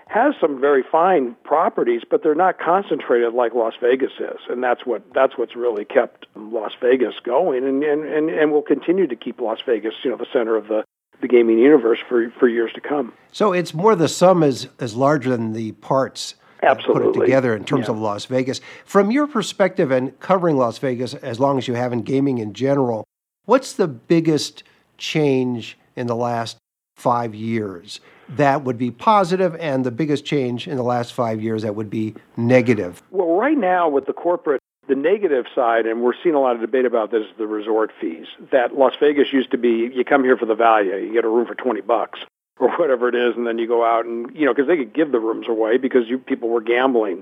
has 0.07 0.33
some 0.41 0.59
very 0.59 0.83
fine 0.83 1.35
properties, 1.43 2.01
but 2.09 2.21
they're 2.21 2.35
not 2.35 2.59
concentrated 2.59 3.33
like 3.33 3.53
Las 3.53 3.73
Vegas 3.81 4.11
is, 4.19 4.39
and 4.49 4.63
that's 4.63 4.85
what 4.85 5.03
that's 5.13 5.37
what's 5.37 5.55
really 5.55 5.85
kept 5.85 6.27
Las 6.35 6.73
Vegas 6.81 7.15
going, 7.23 7.65
and 7.65 7.83
and 7.83 8.05
and, 8.05 8.29
and 8.29 8.51
will 8.51 8.61
continue 8.61 9.07
to 9.07 9.15
keep 9.15 9.41
Las 9.41 9.59
Vegas, 9.65 9.93
you 10.03 10.11
know, 10.11 10.17
the 10.17 10.27
center 10.31 10.55
of 10.55 10.67
the 10.67 10.83
the 11.21 11.27
gaming 11.27 11.59
universe 11.59 11.99
for 12.07 12.29
for 12.31 12.47
years 12.47 12.71
to 12.73 12.81
come. 12.81 13.13
So 13.31 13.53
it's 13.53 13.73
more 13.73 13.95
the 13.95 14.09
sum 14.09 14.43
is, 14.43 14.67
is 14.79 14.95
larger 14.95 15.29
than 15.29 15.53
the 15.53 15.71
parts. 15.73 16.35
That 16.61 16.79
Put 16.83 17.05
it 17.05 17.13
together 17.13 17.55
in 17.55 17.63
terms 17.63 17.87
Yeah. 17.87 17.93
of 17.93 17.99
Las 17.99 18.25
Vegas. 18.25 18.61
From 18.85 19.11
your 19.11 19.27
perspective 19.27 19.91
and 19.91 20.17
covering 20.19 20.57
Las 20.57 20.77
Vegas, 20.77 21.13
as 21.15 21.39
long 21.39 21.57
as 21.57 21.67
you 21.67 21.73
have 21.73 21.91
in 21.91 22.01
gaming 22.01 22.37
in 22.37 22.53
general, 22.53 23.03
what's 23.45 23.73
the 23.73 23.87
biggest 23.87 24.63
change 24.97 25.77
in 25.95 26.07
the 26.07 26.15
last 26.15 26.57
five 26.95 27.33
years 27.33 27.99
that 28.29 28.63
would 28.63 28.77
be 28.77 28.91
positive, 28.91 29.55
and 29.59 29.83
the 29.83 29.91
biggest 29.91 30.23
change 30.23 30.67
in 30.67 30.77
the 30.77 30.83
last 30.83 31.13
five 31.13 31.41
years 31.41 31.63
that 31.63 31.75
would 31.75 31.89
be 31.89 32.13
negative? 32.37 33.01
Well, 33.11 33.35
right 33.35 33.57
now 33.57 33.89
with 33.89 34.05
the 34.05 34.13
corporate, 34.13 34.61
the 34.87 34.95
negative 34.95 35.45
side, 35.53 35.85
and 35.85 36.01
we're 36.01 36.13
seeing 36.23 36.35
a 36.35 36.39
lot 36.39 36.55
of 36.55 36.61
debate 36.61 36.85
about 36.85 37.11
this, 37.11 37.23
is 37.23 37.31
the 37.37 37.47
resort 37.47 37.91
fees. 37.99 38.27
That 38.51 38.77
Las 38.77 38.93
Vegas 38.99 39.33
used 39.33 39.51
to 39.51 39.57
be, 39.57 39.89
you 39.93 40.05
come 40.05 40.23
here 40.23 40.37
for 40.37 40.45
the 40.45 40.55
value, 40.55 40.95
you 40.95 41.11
get 41.11 41.25
a 41.25 41.29
room 41.29 41.47
for 41.47 41.55
twenty 41.55 41.81
bucks 41.81 42.19
or 42.59 42.69
whatever 42.77 43.09
it 43.09 43.15
is, 43.15 43.35
and 43.35 43.45
then 43.47 43.57
you 43.57 43.67
go 43.67 43.83
out 43.83 44.05
and 44.05 44.35
you 44.35 44.45
know 44.45 44.53
because 44.53 44.67
they 44.67 44.77
could 44.77 44.93
give 44.93 45.11
the 45.11 45.19
rooms 45.19 45.47
away 45.47 45.77
because 45.77 46.07
you 46.07 46.17
people 46.17 46.49
were 46.49 46.61
gambling. 46.61 47.21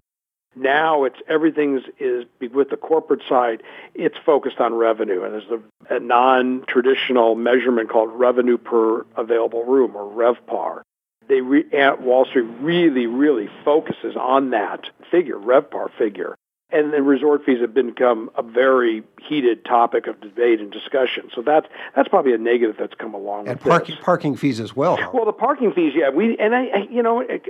Now 0.56 1.04
it's 1.04 1.20
everything's 1.28 1.84
is 2.00 2.26
with 2.52 2.70
the 2.70 2.78
corporate 2.78 3.22
side. 3.30 3.62
It's 3.94 4.18
focused 4.26 4.60
on 4.60 4.74
revenue, 4.74 5.24
and 5.24 5.34
there's 5.34 5.62
a, 5.90 5.96
a 5.96 6.00
non-traditional 6.00 7.36
measurement 7.36 7.90
called 7.90 8.10
revenue 8.12 8.58
per 8.58 9.06
available 9.16 9.64
room 9.64 9.96
or 9.96 10.12
RevPAR 10.12 10.82
they 11.30 11.42
re- 11.42 11.66
Wall 12.00 12.26
Street 12.26 12.50
really, 12.60 13.06
really 13.06 13.50
focuses 13.64 14.16
on 14.20 14.50
that 14.50 14.90
figure, 15.10 15.38
RevPAR 15.38 15.92
figure. 15.98 16.36
And 16.72 16.94
then 16.94 17.04
resort 17.06 17.44
fees 17.46 17.62
have 17.62 17.74
become 17.74 18.30
a 18.38 18.44
very 18.44 19.04
heated 19.22 19.66
topic 19.66 20.06
of 20.06 20.22
debate 20.22 20.60
and 20.60 20.72
discussion. 20.72 21.30
So 21.34 21.42
that's 21.42 21.66
that's 21.96 22.08
probably 22.10 22.34
a 22.34 22.38
negative 22.38 22.76
that's 22.78 22.94
come 22.94 23.16
along 23.16 23.48
And 23.48 23.58
with 23.58 23.68
parking, 23.68 23.96
this. 23.96 24.04
parking 24.04 24.36
fees 24.36 24.60
as 24.60 24.76
well. 24.76 24.98
Well, 25.12 25.26
the 25.26 25.34
parking 25.34 25.74
fees, 25.74 25.94
yeah. 25.96 26.10
We 26.10 26.38
and 26.38 26.54
I, 26.54 26.66
I 26.68 26.88
you 26.92 27.02
know, 27.02 27.22
it, 27.22 27.48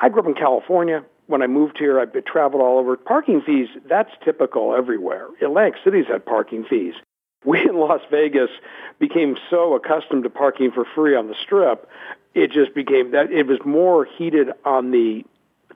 I 0.00 0.08
grew 0.08 0.22
up 0.22 0.26
in 0.28 0.34
California. 0.34 1.04
when 1.26 1.42
I 1.42 1.46
moved 1.46 1.76
here, 1.78 2.00
I 2.00 2.06
traveled 2.06 2.62
all 2.62 2.78
over. 2.78 2.96
Parking 2.96 3.42
fees, 3.42 3.68
that's 3.86 4.10
typical 4.24 4.74
everywhere. 4.74 5.28
Atlantic 5.42 5.74
City's 5.84 6.06
had 6.06 6.24
parking 6.24 6.64
fees. 6.64 6.94
We 7.44 7.60
in 7.60 7.76
Las 7.76 8.00
Vegas 8.10 8.48
became 8.98 9.36
so 9.50 9.74
accustomed 9.74 10.22
to 10.24 10.30
parking 10.30 10.70
for 10.70 10.86
free 10.94 11.14
on 11.14 11.28
the 11.28 11.34
strip, 11.34 11.86
it 12.32 12.50
just 12.50 12.74
became 12.74 13.10
that 13.10 13.30
it 13.30 13.46
was 13.46 13.58
more 13.66 14.06
heated 14.06 14.48
on 14.64 14.90
the 14.90 15.24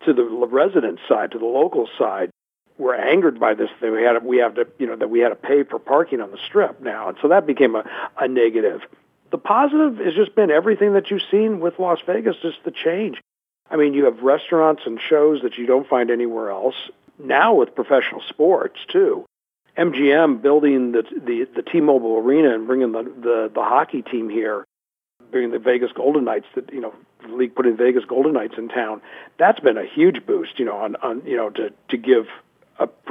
to 0.06 0.14
the 0.14 0.24
resident 0.24 1.00
side, 1.06 1.32
to 1.32 1.38
the 1.38 1.44
local 1.44 1.86
side. 1.98 2.30
We're 2.78 2.94
angered 2.94 3.40
by 3.40 3.54
this 3.54 3.70
thing. 3.80 3.92
We 3.92 4.02
had 4.02 4.24
we 4.24 4.38
have 4.38 4.54
to 4.54 4.66
you 4.78 4.86
know 4.86 4.96
that 4.96 5.10
we 5.10 5.18
had 5.18 5.30
to 5.30 5.34
pay 5.34 5.64
for 5.64 5.78
parking 5.78 6.20
on 6.20 6.30
the 6.30 6.38
strip 6.46 6.80
now, 6.80 7.08
and 7.08 7.18
so 7.20 7.28
that 7.28 7.46
became 7.46 7.74
a, 7.74 7.84
a 8.18 8.28
negative. 8.28 8.82
The 9.30 9.38
positive 9.38 9.98
has 9.98 10.14
just 10.14 10.34
been 10.34 10.50
everything 10.50 10.94
that 10.94 11.10
you've 11.10 11.22
seen 11.30 11.60
with 11.60 11.78
Las 11.78 11.98
Vegas, 12.06 12.36
just 12.40 12.58
the 12.64 12.70
change. 12.70 13.20
I 13.70 13.76
mean, 13.76 13.92
you 13.92 14.06
have 14.06 14.22
restaurants 14.22 14.82
and 14.86 14.98
shows 15.00 15.42
that 15.42 15.58
you 15.58 15.66
don't 15.66 15.86
find 15.88 16.10
anywhere 16.10 16.50
else. 16.50 16.76
Now 17.18 17.54
with 17.54 17.74
professional 17.74 18.22
sports 18.28 18.78
too. 18.88 19.26
MGM 19.76 20.40
building 20.40 20.92
the 20.92 21.02
the, 21.02 21.48
the 21.54 21.62
T-Mobile 21.62 22.16
Arena 22.18 22.54
and 22.54 22.66
bringing 22.66 22.92
the, 22.92 23.02
the 23.02 23.50
the 23.52 23.62
hockey 23.62 24.02
team 24.02 24.28
here, 24.28 24.64
bringing 25.30 25.50
the 25.50 25.58
Vegas 25.58 25.92
Golden 25.92 26.24
Knights. 26.24 26.46
That 26.54 26.72
you 26.72 26.80
know, 26.80 26.94
the 27.22 27.34
league 27.34 27.54
putting 27.54 27.76
Vegas 27.76 28.04
Golden 28.04 28.32
Knights 28.32 28.54
in 28.56 28.68
town. 28.68 29.02
That's 29.36 29.60
been 29.60 29.78
a 29.78 29.84
huge 29.84 30.24
boost. 30.24 30.58
You 30.58 30.64
know, 30.64 30.76
on 30.76 30.96
on 30.96 31.22
you 31.26 31.36
know 31.36 31.50
to 31.50 31.72
to 31.90 31.96
give 31.96 32.26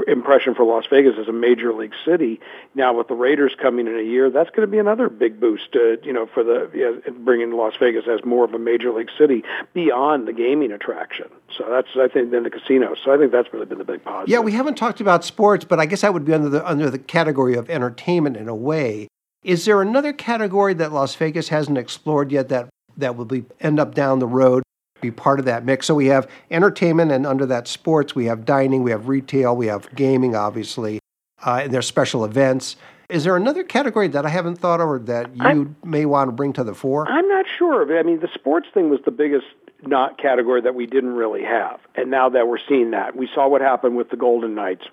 impression 0.07 0.55
for 0.55 0.63
Las 0.63 0.85
Vegas 0.89 1.15
as 1.19 1.27
a 1.27 1.33
major 1.33 1.73
league 1.73 1.93
city. 2.05 2.39
Now 2.75 2.97
with 2.97 3.07
the 3.07 3.15
Raiders 3.15 3.55
coming 3.61 3.87
in 3.87 3.97
a 3.97 4.03
year, 4.03 4.29
that's 4.29 4.49
going 4.49 4.61
to 4.61 4.71
be 4.71 4.77
another 4.77 5.09
big 5.09 5.39
boost. 5.39 5.75
Uh, 5.75 5.97
you 6.03 6.13
know, 6.13 6.25
for 6.25 6.43
the 6.43 6.69
you 6.73 7.01
know, 7.05 7.13
bringing 7.19 7.51
Las 7.51 7.73
Vegas 7.79 8.05
as 8.07 8.23
more 8.23 8.45
of 8.45 8.53
a 8.53 8.59
major 8.59 8.91
league 8.91 9.09
city 9.17 9.43
beyond 9.73 10.27
the 10.27 10.33
gaming 10.33 10.71
attraction. 10.71 11.27
So 11.55 11.65
that's 11.69 11.89
I 11.95 12.07
think 12.07 12.31
then 12.31 12.43
the 12.43 12.49
casino. 12.49 12.95
So 13.03 13.13
I 13.13 13.17
think 13.17 13.31
that's 13.31 13.51
really 13.53 13.65
been 13.65 13.79
the 13.79 13.83
big 13.83 14.03
positive. 14.03 14.29
Yeah, 14.29 14.39
we 14.39 14.53
haven't 14.53 14.75
talked 14.75 15.01
about 15.01 15.25
sports, 15.25 15.65
but 15.65 15.79
I 15.79 15.85
guess 15.85 16.01
that 16.01 16.13
would 16.13 16.25
be 16.25 16.33
under 16.33 16.49
the 16.49 16.67
under 16.67 16.89
the 16.89 16.99
category 16.99 17.55
of 17.55 17.69
entertainment 17.69 18.37
in 18.37 18.47
a 18.47 18.55
way. 18.55 19.07
Is 19.43 19.65
there 19.65 19.81
another 19.81 20.13
category 20.13 20.73
that 20.75 20.91
Las 20.91 21.15
Vegas 21.15 21.49
hasn't 21.49 21.77
explored 21.77 22.31
yet 22.31 22.49
that 22.49 22.69
that 22.97 23.15
will 23.15 23.25
be 23.25 23.45
end 23.59 23.79
up 23.79 23.95
down 23.95 24.19
the 24.19 24.27
road? 24.27 24.63
Be 25.01 25.11
part 25.11 25.39
of 25.39 25.45
that 25.45 25.65
mix. 25.65 25.87
So 25.87 25.95
we 25.95 26.07
have 26.07 26.29
entertainment, 26.51 27.11
and 27.11 27.25
under 27.25 27.45
that, 27.47 27.67
sports. 27.67 28.15
We 28.15 28.25
have 28.25 28.45
dining, 28.45 28.83
we 28.83 28.91
have 28.91 29.07
retail, 29.07 29.55
we 29.55 29.67
have 29.67 29.93
gaming, 29.95 30.35
obviously, 30.35 30.99
uh, 31.45 31.61
and 31.63 31.73
there's 31.73 31.87
special 31.87 32.25
events. 32.25 32.75
Is 33.09 33.23
there 33.23 33.37
another 33.37 33.63
category 33.63 34.09
that 34.09 34.25
I 34.25 34.29
haven't 34.29 34.57
thought 34.57 34.81
of 34.81 34.89
or 34.89 34.99
that 34.99 35.33
you 35.33 35.43
I'm, 35.43 35.75
may 35.83 36.05
want 36.05 36.27
to 36.27 36.33
bring 36.33 36.51
to 36.53 36.63
the 36.63 36.73
fore? 36.73 37.07
I'm 37.07 37.27
not 37.27 37.45
sure. 37.57 37.81
Of 37.81 37.89
it. 37.89 37.97
I 37.97 38.03
mean, 38.03 38.19
the 38.19 38.29
sports 38.33 38.67
thing 38.73 38.89
was 38.89 38.99
the 39.05 39.11
biggest 39.11 39.45
not 39.83 40.19
category 40.19 40.61
that 40.61 40.75
we 40.75 40.87
didn't 40.87 41.13
really 41.13 41.43
have, 41.43 41.79
and 41.95 42.11
now 42.11 42.29
that 42.29 42.47
we're 42.47 42.59
seeing 42.67 42.91
that, 42.91 43.15
we 43.15 43.29
saw 43.33 43.47
what 43.47 43.61
happened 43.61 43.95
with 43.95 44.09
the 44.09 44.17
Golden 44.17 44.55
Knights. 44.55 44.83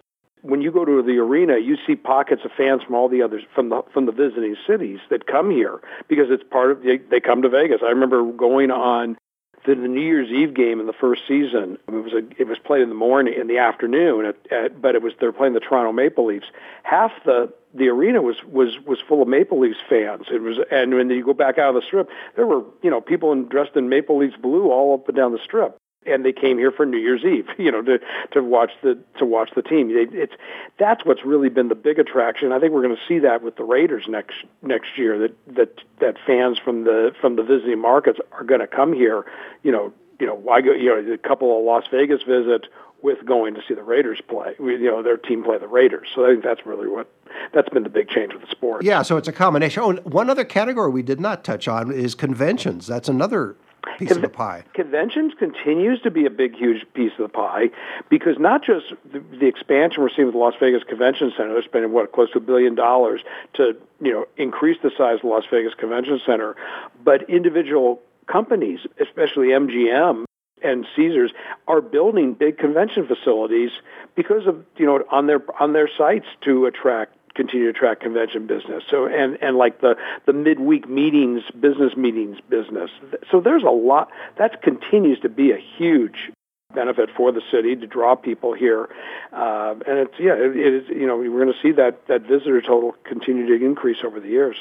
When 0.43 0.61
you 0.61 0.71
go 0.71 0.85
to 0.85 1.03
the 1.03 1.17
arena, 1.17 1.55
you 1.59 1.77
see 1.87 1.97
pockets 1.97 2.43
of 2.45 2.51
fans 2.55 2.83
from 2.85 2.95
all 2.95 3.09
the 3.09 3.23
others 3.23 3.43
from 3.55 3.71
the 3.71 3.83
from 3.93 4.07
the 4.07 4.13
visiting 4.13 4.55
cities 4.67 4.99
that 5.11 5.27
come 5.27 5.51
here 5.51 5.81
because 6.07 6.27
it's 6.29 6.45
part 6.51 6.71
of 6.71 6.83
they, 6.83 6.99
they 7.11 7.19
come 7.19 7.43
to 7.43 7.49
Vegas. 7.49 7.81
I 7.83 7.89
remember 7.89 8.31
going 8.31 8.71
on 8.71 9.17
the, 9.65 9.75
the 9.75 9.89
New 9.89 10.01
Year's 10.01 10.31
Eve 10.31 10.55
game 10.55 10.81
in 10.81 10.87
the 10.87 10.93
first 10.93 11.23
season. 11.27 11.79
It 11.89 11.93
was 11.93 12.13
a, 12.13 12.41
it 12.41 12.47
was 12.47 12.59
played 12.59 12.83
in 12.83 12.89
the 12.89 12.95
morning 12.95 13.35
in 13.39 13.47
the 13.47 13.59
afternoon, 13.59 14.27
at, 14.27 14.53
at, 14.53 14.83
but 14.83 14.95
it 14.95 15.03
was 15.03 15.13
they're 15.21 15.33
playing 15.33 15.55
the 15.55 15.61
Toronto 15.61 15.93
Maple 15.93 16.27
Leafs. 16.27 16.47
Half 16.83 17.13
the 17.25 17.53
the 17.75 17.89
arena 17.89 18.23
was 18.23 18.37
was 18.45 18.79
was 18.87 18.99
full 19.07 19.23
of 19.23 19.29
Maple 19.29 19.61
Leafs 19.61 19.79
fans. 19.89 20.27
It 20.31 20.43
was, 20.43 20.59
and 20.71 20.95
when 20.95 21.11
you 21.11 21.25
go 21.25 21.35
back 21.35 21.59
out 21.59 21.75
of 21.75 21.83
the 21.83 21.87
strip, 21.87 22.09
there 22.37 22.47
were 22.47 22.63
you 22.83 22.91
know 22.91 23.01
people 23.01 23.33
in, 23.33 23.49
dressed 23.49 23.77
in 23.77 23.89
Maple 23.89 24.19
Leafs 24.19 24.37
blue 24.41 24.71
all 24.71 24.95
up 24.95 25.09
and 25.09 25.17
down 25.17 25.33
the 25.33 25.41
strip 25.43 25.77
and 26.07 26.25
they 26.25 26.33
came 26.33 26.59
here 26.59 26.71
for 26.71 26.87
New 26.87 26.99
Year's 26.99 27.25
Eve, 27.25 27.47
you 27.59 27.71
know, 27.71 27.83
to 27.83 27.99
to 28.33 28.43
watch 28.43 28.71
the 28.83 28.99
to 29.19 29.25
watch 29.25 29.51
the 29.55 29.63
team. 29.63 29.91
It, 29.91 30.15
it's 30.15 30.35
that's 30.79 31.05
what's 31.05 31.25
really 31.25 31.49
been 31.49 31.69
the 31.69 31.75
big 31.75 31.99
attraction. 31.99 32.53
I 32.53 32.59
think 32.59 32.73
we're 32.73 32.83
going 32.83 32.97
to 32.97 33.03
see 33.09 33.19
that 33.21 33.43
with 33.43 33.57
the 33.57 33.65
Raiders 33.65 34.05
next 34.09 34.37
next 34.63 34.97
year. 34.97 35.19
That 35.19 35.55
that 35.55 35.81
that 36.01 36.17
fans 36.27 36.59
from 36.59 36.85
the 36.85 37.13
from 37.21 37.37
the 37.37 37.43
visiting 37.43 37.81
markets 37.81 38.19
are 38.33 38.45
going 38.45 38.61
to 38.61 38.67
come 38.67 38.93
here. 38.93 39.25
You 39.63 39.73
know, 39.73 39.93
you 40.21 40.27
know 40.27 40.35
why 40.35 40.61
go? 40.61 40.73
You 40.73 41.03
know, 41.03 41.13
a 41.13 41.19
couple 41.19 41.59
of 41.59 41.65
Las 41.65 41.85
Vegas 41.91 42.23
visit 42.23 42.67
with 43.03 43.25
going 43.27 43.55
to 43.55 43.61
see 43.69 43.75
the 43.75 43.83
Raiders 43.83 44.21
play. 44.27 44.55
You 44.59 44.91
know, 44.91 45.03
their 45.03 45.19
team 45.19 45.45
play 45.45 45.59
the 45.59 45.69
Raiders. 45.69 46.09
So 46.15 46.25
I 46.25 46.31
think 46.31 46.43
that's 46.43 46.65
really 46.65 46.89
what 46.89 47.13
that's 47.53 47.69
been 47.69 47.83
the 47.83 47.91
big 47.91 48.09
change 48.09 48.33
with 48.33 48.43
the 48.43 48.51
sport. 48.51 48.83
Yeah, 48.83 49.03
so 49.03 49.19
it's 49.19 49.29
a 49.29 49.33
combination. 49.33 49.83
Oh, 49.83 49.93
one 50.05 50.31
other 50.31 50.45
category 50.45 50.91
we 50.91 51.03
did 51.03 51.21
not 51.21 51.45
touch 51.45 51.69
on 51.69 51.93
is 51.93 52.15
conventions. 52.15 52.87
That's 52.87 53.09
another 53.09 53.57
piece 53.99 54.09
Con- 54.09 54.19
of 54.19 54.23
the 54.23 54.29
pie. 54.29 54.65
Conventions 54.75 55.33
continues 55.39 56.01
to 56.03 56.11
be 56.11 56.27
a 56.27 56.31
big, 56.31 56.55
huge 56.57 56.85
piece 56.95 57.13
of 57.19 57.25
the 57.25 57.29
pie 57.29 57.71
because 58.09 58.39
not 58.39 58.65
just 58.65 58.87
the, 59.13 59.21
the 59.39 59.47
expansion 59.47 60.03
we're 60.03 60.11
seeing 60.11 60.27
with 60.27 60.35
the 60.35 60.39
Las 60.39 60.55
Vegas 60.61 60.83
Convention 60.85 61.33
Center, 61.37 61.53
they're 61.53 61.63
spending 61.63 61.93
what 61.93 62.13
close 62.13 62.31
to 62.33 62.39
a 62.39 62.41
billion 62.41 62.75
dollars 62.75 63.21
to 63.55 63.77
you 64.01 64.13
know 64.13 64.27
increase 64.37 64.79
the 64.83 64.91
size 64.97 65.17
of 65.17 65.23
the 65.23 65.29
Las 65.29 65.45
Vegas 65.51 65.75
Convention 65.75 66.21
Center, 66.25 66.57
but 67.03 67.29
individual 67.29 68.01
companies, 68.27 68.81
especially 69.01 69.49
MGM 69.49 70.25
and 70.63 70.87
Caesars 70.97 71.33
are 71.69 71.81
building 71.81 72.33
big 72.35 72.59
convention 72.59 73.07
facilities 73.07 73.71
because 74.15 74.47
of 74.47 74.65
you 74.77 74.87
know 74.87 75.05
on 75.11 75.27
their 75.27 75.43
on 75.61 75.73
their 75.73 75.89
sites 75.97 76.27
to 76.43 76.67
attract 76.67 77.17
continue 77.35 77.73
to 77.73 77.77
attract 77.77 78.03
convention 78.03 78.47
business. 78.47 78.83
So 78.91 79.07
and 79.07 79.39
and 79.43 79.57
like 79.57 79.81
the 79.81 79.97
the 80.27 80.33
midweek 80.33 80.89
meetings, 80.89 81.43
business 81.61 81.97
meetings 81.97 82.39
business. 82.49 82.91
So 83.31 83.41
there's 83.41 83.63
a 83.63 83.71
lot 83.71 84.11
that 84.39 84.63
continues 84.63 85.21
to 85.21 85.29
be 85.29 85.51
a 85.51 85.59
huge 85.79 86.31
benefit 86.75 87.09
for 87.17 87.33
the 87.33 87.43
city 87.53 87.77
to 87.77 87.87
draw 87.87 88.17
people 88.17 88.53
here, 88.53 88.89
uh, 89.33 89.75
and 89.87 89.99
it's 89.99 90.15
yeah, 90.19 90.35
it, 90.35 90.57
it 90.57 90.75
is 90.75 90.89
you 90.89 91.07
know 91.07 91.17
we're 91.17 91.45
going 91.45 91.53
to 91.53 91.63
see 91.63 91.73
that 91.73 92.07
that 92.09 92.23
visitor 92.23 92.61
total 92.61 92.95
continue 93.05 93.47
to 93.47 93.65
increase 93.65 93.99
over 94.05 94.21
the 94.21 94.29
years. 94.29 94.57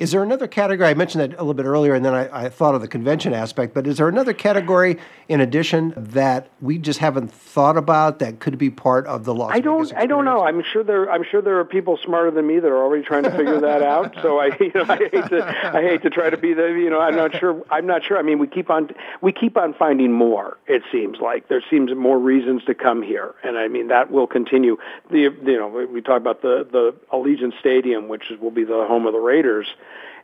Is 0.00 0.12
there 0.12 0.22
another 0.22 0.48
category? 0.48 0.88
I 0.88 0.94
mentioned 0.94 1.20
that 1.20 1.34
a 1.34 1.42
little 1.42 1.52
bit 1.52 1.66
earlier, 1.66 1.92
and 1.92 2.02
then 2.02 2.14
I, 2.14 2.44
I, 2.44 2.48
thought 2.48 2.74
of 2.74 2.80
the 2.80 2.88
convention 2.88 3.34
aspect. 3.34 3.74
But 3.74 3.86
is 3.86 3.98
there 3.98 4.08
another 4.08 4.32
category 4.32 4.96
in 5.28 5.42
addition 5.42 5.92
that 5.94 6.48
we 6.62 6.78
just 6.78 7.00
haven't 7.00 7.30
thought 7.30 7.76
about 7.76 8.18
that 8.20 8.40
could 8.40 8.56
be 8.56 8.70
part 8.70 9.06
of 9.06 9.26
the 9.26 9.34
Las 9.34 9.50
I 9.52 9.60
don't. 9.60 9.82
Vegas 9.82 9.92
I 9.98 10.06
don't 10.06 10.24
know. 10.24 10.42
I'm 10.42 10.62
sure 10.72 10.82
there. 10.82 11.10
I'm 11.10 11.22
sure 11.22 11.42
there 11.42 11.58
are 11.58 11.66
people 11.66 11.98
smarter 12.02 12.30
than 12.30 12.46
me 12.46 12.60
that 12.60 12.68
are 12.68 12.82
already 12.82 13.04
trying 13.04 13.24
to 13.24 13.30
figure 13.30 13.60
that 13.60 13.82
out. 13.82 14.16
So 14.20 14.38
I, 14.38 14.56
you 14.58 14.72
know, 14.74 14.84
I 14.88 14.96
hate 14.96 15.28
to. 15.28 15.70
I 15.76 15.82
hate 15.82 16.02
to 16.02 16.10
try 16.10 16.30
to 16.30 16.36
be 16.36 16.54
the. 16.54 16.68
You 16.68 16.88
know, 16.88 17.00
I'm 17.00 17.14
not 17.14 17.38
sure. 17.38 17.62
I'm 17.70 17.86
not 17.86 18.02
sure. 18.02 18.18
I 18.18 18.22
mean, 18.22 18.38
we 18.38 18.46
keep 18.46 18.70
on. 18.70 18.88
We 19.20 19.32
keep 19.32 19.58
on 19.58 19.74
finding 19.74 20.12
more. 20.12 20.56
It 20.66 20.82
seems 20.90 21.18
like 21.20 21.48
there 21.48 21.62
seems 21.70 21.94
more 21.94 22.18
reasons 22.18 22.64
to 22.64 22.74
come 22.74 23.02
here, 23.02 23.34
and 23.42 23.58
I 23.58 23.68
mean 23.68 23.88
that 23.88 24.10
will 24.10 24.26
continue. 24.26 24.78
The 25.10 25.34
you 25.44 25.58
know 25.58 25.68
we 25.68 26.00
talk 26.00 26.16
about 26.16 26.40
the 26.40 26.66
the 26.70 26.94
Allegiant 27.12 27.58
Stadium, 27.60 28.08
which 28.08 28.24
will 28.40 28.50
be 28.50 28.64
the 28.64 28.86
home 28.86 29.06
of 29.06 29.12
the 29.12 29.18
Raiders 29.18 29.66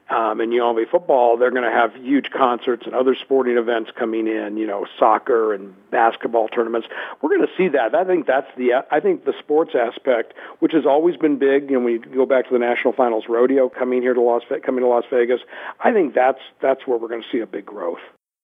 um, 0.09 0.41
in 0.41 0.51
UNLV 0.51 0.89
football, 0.91 1.37
they're 1.37 1.51
going 1.51 1.65
to 1.65 1.71
have 1.71 1.95
huge 1.97 2.31
concerts 2.31 2.87
and 2.87 2.95
other 2.95 3.15
sporting 3.15 3.57
events 3.57 3.91
coming 3.99 4.29
in. 4.29 4.57
You 4.57 4.67
know, 4.67 4.87
soccer 4.99 5.53
and 5.53 5.75
basketball 5.91 6.49
tournaments. 6.49 6.87
We're 7.21 7.37
going 7.37 7.47
to 7.47 7.53
see 7.57 7.69
that. 7.69 7.95
I 7.95 8.05
think 8.05 8.27
that's 8.27 8.47
the. 8.57 8.85
I 8.91 9.01
think 9.01 9.25
the 9.25 9.35
sports 9.39 9.73
aspect, 9.75 10.35
which 10.61 10.73
has 10.73 10.87
always 10.87 11.17
been 11.17 11.39
big. 11.39 11.71
You 11.71 11.81
know, 11.81 11.87
you 11.89 11.99
go 11.99 12.27
back 12.27 12.47
to 12.49 12.53
the 12.53 12.59
National 12.59 12.93
Finals 12.93 13.25
Rodeo 13.29 13.69
coming 13.69 14.03
here 14.03 14.15
to 14.15 14.21
Las 14.21 14.43
coming 14.65 14.83
to 14.83 14.89
Las 14.89 15.05
Vegas, 15.11 15.41
I 15.81 15.93
think 15.93 16.15
that's 16.15 16.41
that's 16.63 16.87
where 16.87 16.99
we're 16.99 17.09
going 17.09 17.23
to 17.23 17.29
see 17.31 17.41
a 17.41 17.47
big 17.47 17.67
growth. 17.67 18.01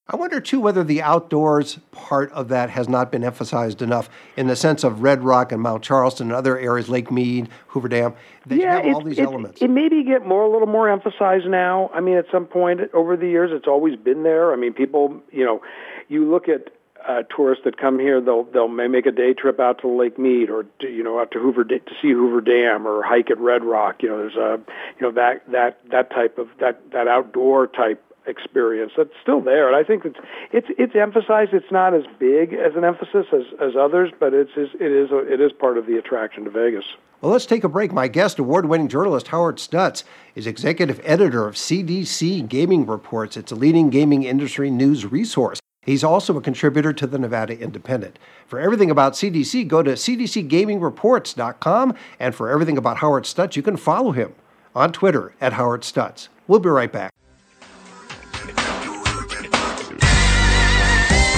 I 0.08 0.16
wonder 0.16 0.40
too 0.40 0.58
whether 0.58 0.82
the 0.82 1.00
outdoors 1.00 1.78
part 1.92 2.32
of 2.32 2.48
that 2.48 2.70
has 2.70 2.88
not 2.88 3.12
been 3.12 3.22
emphasized 3.22 3.82
enough 3.82 4.10
in 4.36 4.48
the 4.48 4.56
sense 4.56 4.82
of 4.82 5.00
Red 5.00 5.22
Rock 5.22 5.52
and 5.52 5.62
Mount 5.62 5.84
Charleston 5.84 6.26
and 6.26 6.36
other 6.36 6.58
areas, 6.58 6.88
Lake 6.88 7.12
Mead, 7.12 7.48
Hoover 7.68 7.88
Dam. 7.88 8.14
They 8.44 8.56
yeah, 8.56 8.80
have 8.80 8.94
all 8.94 9.00
these 9.00 9.18
it, 9.18 9.22
elements. 9.22 9.62
It 9.62 9.70
maybe 9.70 10.02
get 10.02 10.26
more 10.26 10.42
a 10.42 10.50
little 10.50 10.66
more 10.66 10.88
emphasized 10.88 11.46
now. 11.46 11.88
I 11.94 12.00
mean, 12.00 12.16
at 12.16 12.26
some 12.32 12.46
point 12.46 12.80
over 12.92 13.16
the 13.16 13.28
years, 13.28 13.50
it's 13.52 13.68
always 13.68 13.96
been 13.96 14.24
there. 14.24 14.52
I 14.52 14.56
mean, 14.56 14.72
people, 14.72 15.22
you 15.30 15.44
know, 15.44 15.62
you 16.08 16.28
look 16.28 16.48
at 16.48 16.70
uh, 17.08 17.22
tourists 17.34 17.64
that 17.64 17.78
come 17.78 17.98
here, 17.98 18.20
they'll 18.20 18.44
they'll 18.44 18.68
may 18.68 18.88
make 18.88 19.06
a 19.06 19.12
day 19.12 19.34
trip 19.34 19.60
out 19.60 19.80
to 19.82 19.88
Lake 19.88 20.18
Mead 20.18 20.50
or 20.50 20.64
to, 20.80 20.88
you 20.88 21.02
know 21.02 21.20
out 21.20 21.30
to 21.32 21.38
Hoover 21.38 21.64
to 21.64 21.78
see 22.00 22.10
Hoover 22.10 22.40
Dam 22.40 22.86
or 22.86 23.02
hike 23.02 23.30
at 23.30 23.38
Red 23.38 23.64
Rock. 23.64 24.02
You 24.02 24.08
know, 24.08 24.18
there's 24.18 24.36
a 24.36 24.60
you 24.98 25.06
know 25.06 25.12
that 25.12 25.42
that 25.50 25.78
that 25.90 26.10
type 26.10 26.38
of 26.38 26.48
that 26.60 26.90
that 26.92 27.08
outdoor 27.08 27.68
type 27.68 28.02
experience 28.26 28.92
that's 28.96 29.10
still 29.20 29.40
there 29.40 29.66
and 29.66 29.76
i 29.76 29.82
think 29.82 30.04
it's 30.04 30.18
it's 30.52 30.68
it's 30.78 30.94
emphasized 30.94 31.52
it's 31.52 31.70
not 31.70 31.94
as 31.94 32.04
big 32.18 32.52
as 32.52 32.74
an 32.76 32.84
emphasis 32.84 33.26
as 33.32 33.42
as 33.60 33.72
others 33.78 34.10
but 34.18 34.32
it's 34.32 34.50
it 34.56 34.80
is 34.80 35.10
a, 35.10 35.18
it 35.32 35.40
is 35.40 35.52
part 35.52 35.78
of 35.78 35.86
the 35.86 35.96
attraction 35.96 36.44
to 36.44 36.50
vegas 36.50 36.84
well 37.20 37.32
let's 37.32 37.46
take 37.46 37.64
a 37.64 37.68
break 37.68 37.92
my 37.92 38.08
guest 38.08 38.38
award-winning 38.38 38.88
journalist 38.88 39.28
howard 39.28 39.56
stutz 39.56 40.04
is 40.34 40.46
executive 40.46 41.00
editor 41.04 41.46
of 41.46 41.54
cdc 41.54 42.48
gaming 42.48 42.86
reports 42.86 43.36
it's 43.36 43.52
a 43.52 43.56
leading 43.56 43.90
gaming 43.90 44.22
industry 44.22 44.70
news 44.70 45.10
resource 45.10 45.58
He's 45.84 46.04
also 46.04 46.36
a 46.36 46.40
contributor 46.40 46.92
to 46.92 47.08
the 47.08 47.18
Nevada 47.18 47.58
Independent. 47.58 48.16
For 48.46 48.60
everything 48.60 48.88
about 48.88 49.14
CDC, 49.14 49.66
go 49.66 49.82
to 49.82 49.94
cdcgamingreports.com. 49.94 51.94
And 52.20 52.34
for 52.34 52.48
everything 52.48 52.78
about 52.78 52.98
Howard 52.98 53.24
Stutz, 53.24 53.56
you 53.56 53.62
can 53.62 53.76
follow 53.76 54.12
him 54.12 54.34
on 54.74 54.92
Twitter 54.92 55.34
at 55.40 55.54
Howard 55.54 55.82
Stutz. 55.82 56.28
We'll 56.46 56.60
be 56.60 56.68
right 56.68 56.92
back. 56.92 57.12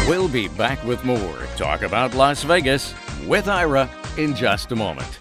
We'll 0.06 0.28
be 0.28 0.48
back 0.48 0.84
with 0.84 1.02
more 1.02 1.46
Talk 1.56 1.80
About 1.80 2.12
Las 2.12 2.42
Vegas 2.42 2.94
with 3.26 3.48
Ira 3.48 3.88
in 4.18 4.36
just 4.36 4.70
a 4.70 4.76
moment. 4.76 5.18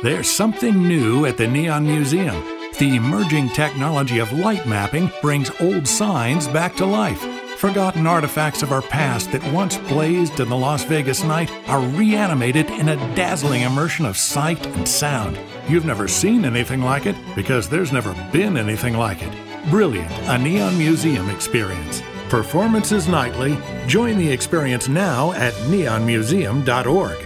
There's 0.00 0.30
something 0.30 0.86
new 0.86 1.26
at 1.26 1.36
the 1.36 1.48
Neon 1.48 1.84
Museum. 1.84 2.44
The 2.78 2.94
emerging 2.94 3.48
technology 3.48 4.20
of 4.20 4.32
light 4.32 4.68
mapping 4.68 5.10
brings 5.20 5.50
old 5.60 5.88
signs 5.88 6.46
back 6.46 6.76
to 6.76 6.86
life. 6.86 7.20
Forgotten 7.58 8.06
artifacts 8.06 8.62
of 8.62 8.70
our 8.70 8.82
past 8.82 9.32
that 9.32 9.52
once 9.52 9.76
blazed 9.76 10.38
in 10.38 10.48
the 10.48 10.56
Las 10.56 10.84
Vegas 10.84 11.24
night 11.24 11.50
are 11.68 11.80
reanimated 11.80 12.70
in 12.70 12.90
a 12.90 13.14
dazzling 13.16 13.62
immersion 13.62 14.06
of 14.06 14.16
sight 14.16 14.64
and 14.64 14.86
sound. 14.86 15.36
You've 15.68 15.86
never 15.86 16.06
seen 16.06 16.44
anything 16.44 16.82
like 16.82 17.06
it 17.06 17.16
because 17.34 17.68
there's 17.68 17.92
never 17.92 18.14
been 18.30 18.56
anything 18.56 18.94
like 18.94 19.22
it. 19.22 19.49
Brilliant, 19.68 20.10
a 20.28 20.38
Neon 20.38 20.78
Museum 20.78 21.28
experience. 21.28 22.02
Performances 22.28 23.08
nightly. 23.08 23.58
Join 23.86 24.16
the 24.16 24.30
experience 24.30 24.88
now 24.88 25.32
at 25.32 25.52
neonmuseum.org. 25.68 27.18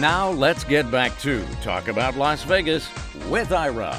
Now 0.00 0.30
let's 0.30 0.62
get 0.64 0.90
back 0.90 1.18
to 1.20 1.44
Talk 1.62 1.88
About 1.88 2.16
Las 2.16 2.44
Vegas 2.44 2.88
with 3.28 3.52
Ira. 3.52 3.98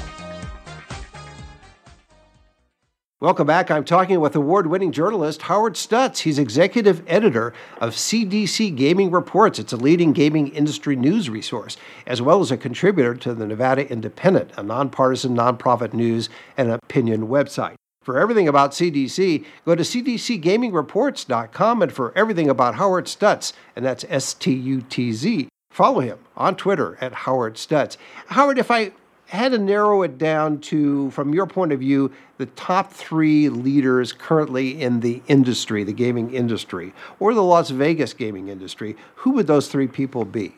Welcome 3.20 3.48
back. 3.48 3.68
I'm 3.68 3.84
talking 3.84 4.20
with 4.20 4.36
award 4.36 4.68
winning 4.68 4.92
journalist 4.92 5.42
Howard 5.42 5.74
Stutz. 5.74 6.18
He's 6.18 6.38
executive 6.38 7.02
editor 7.08 7.52
of 7.80 7.94
CDC 7.94 8.76
Gaming 8.76 9.10
Reports. 9.10 9.58
It's 9.58 9.72
a 9.72 9.76
leading 9.76 10.12
gaming 10.12 10.46
industry 10.50 10.94
news 10.94 11.28
resource, 11.28 11.76
as 12.06 12.22
well 12.22 12.40
as 12.40 12.52
a 12.52 12.56
contributor 12.56 13.16
to 13.16 13.34
the 13.34 13.44
Nevada 13.44 13.90
Independent, 13.90 14.52
a 14.56 14.62
nonpartisan 14.62 15.36
nonprofit 15.36 15.92
news 15.92 16.28
and 16.56 16.70
opinion 16.70 17.26
website. 17.26 17.74
For 18.02 18.20
everything 18.20 18.46
about 18.46 18.70
CDC, 18.70 19.44
go 19.64 19.74
to 19.74 19.82
cdcgamingreports.com 19.82 21.82
and 21.82 21.92
for 21.92 22.16
everything 22.16 22.48
about 22.48 22.76
Howard 22.76 23.06
Stutz, 23.06 23.52
and 23.74 23.84
that's 23.84 24.04
S 24.08 24.32
T 24.32 24.52
U 24.52 24.80
T 24.80 25.12
Z, 25.12 25.48
follow 25.72 25.98
him 25.98 26.20
on 26.36 26.54
Twitter 26.54 26.96
at 27.00 27.12
Howard 27.12 27.54
Stutz. 27.54 27.96
Howard, 28.28 28.58
if 28.58 28.70
I 28.70 28.92
had 29.36 29.52
to 29.52 29.58
narrow 29.58 30.02
it 30.02 30.16
down 30.16 30.58
to, 30.58 31.10
from 31.10 31.34
your 31.34 31.46
point 31.46 31.72
of 31.72 31.80
view, 31.80 32.10
the 32.38 32.46
top 32.46 32.92
three 32.92 33.48
leaders 33.48 34.12
currently 34.12 34.80
in 34.80 35.00
the 35.00 35.22
industry, 35.28 35.84
the 35.84 35.92
gaming 35.92 36.32
industry, 36.32 36.94
or 37.20 37.34
the 37.34 37.42
Las 37.42 37.70
Vegas 37.70 38.14
gaming 38.14 38.48
industry, 38.48 38.96
who 39.16 39.32
would 39.32 39.46
those 39.46 39.68
three 39.68 39.86
people 39.86 40.24
be? 40.24 40.54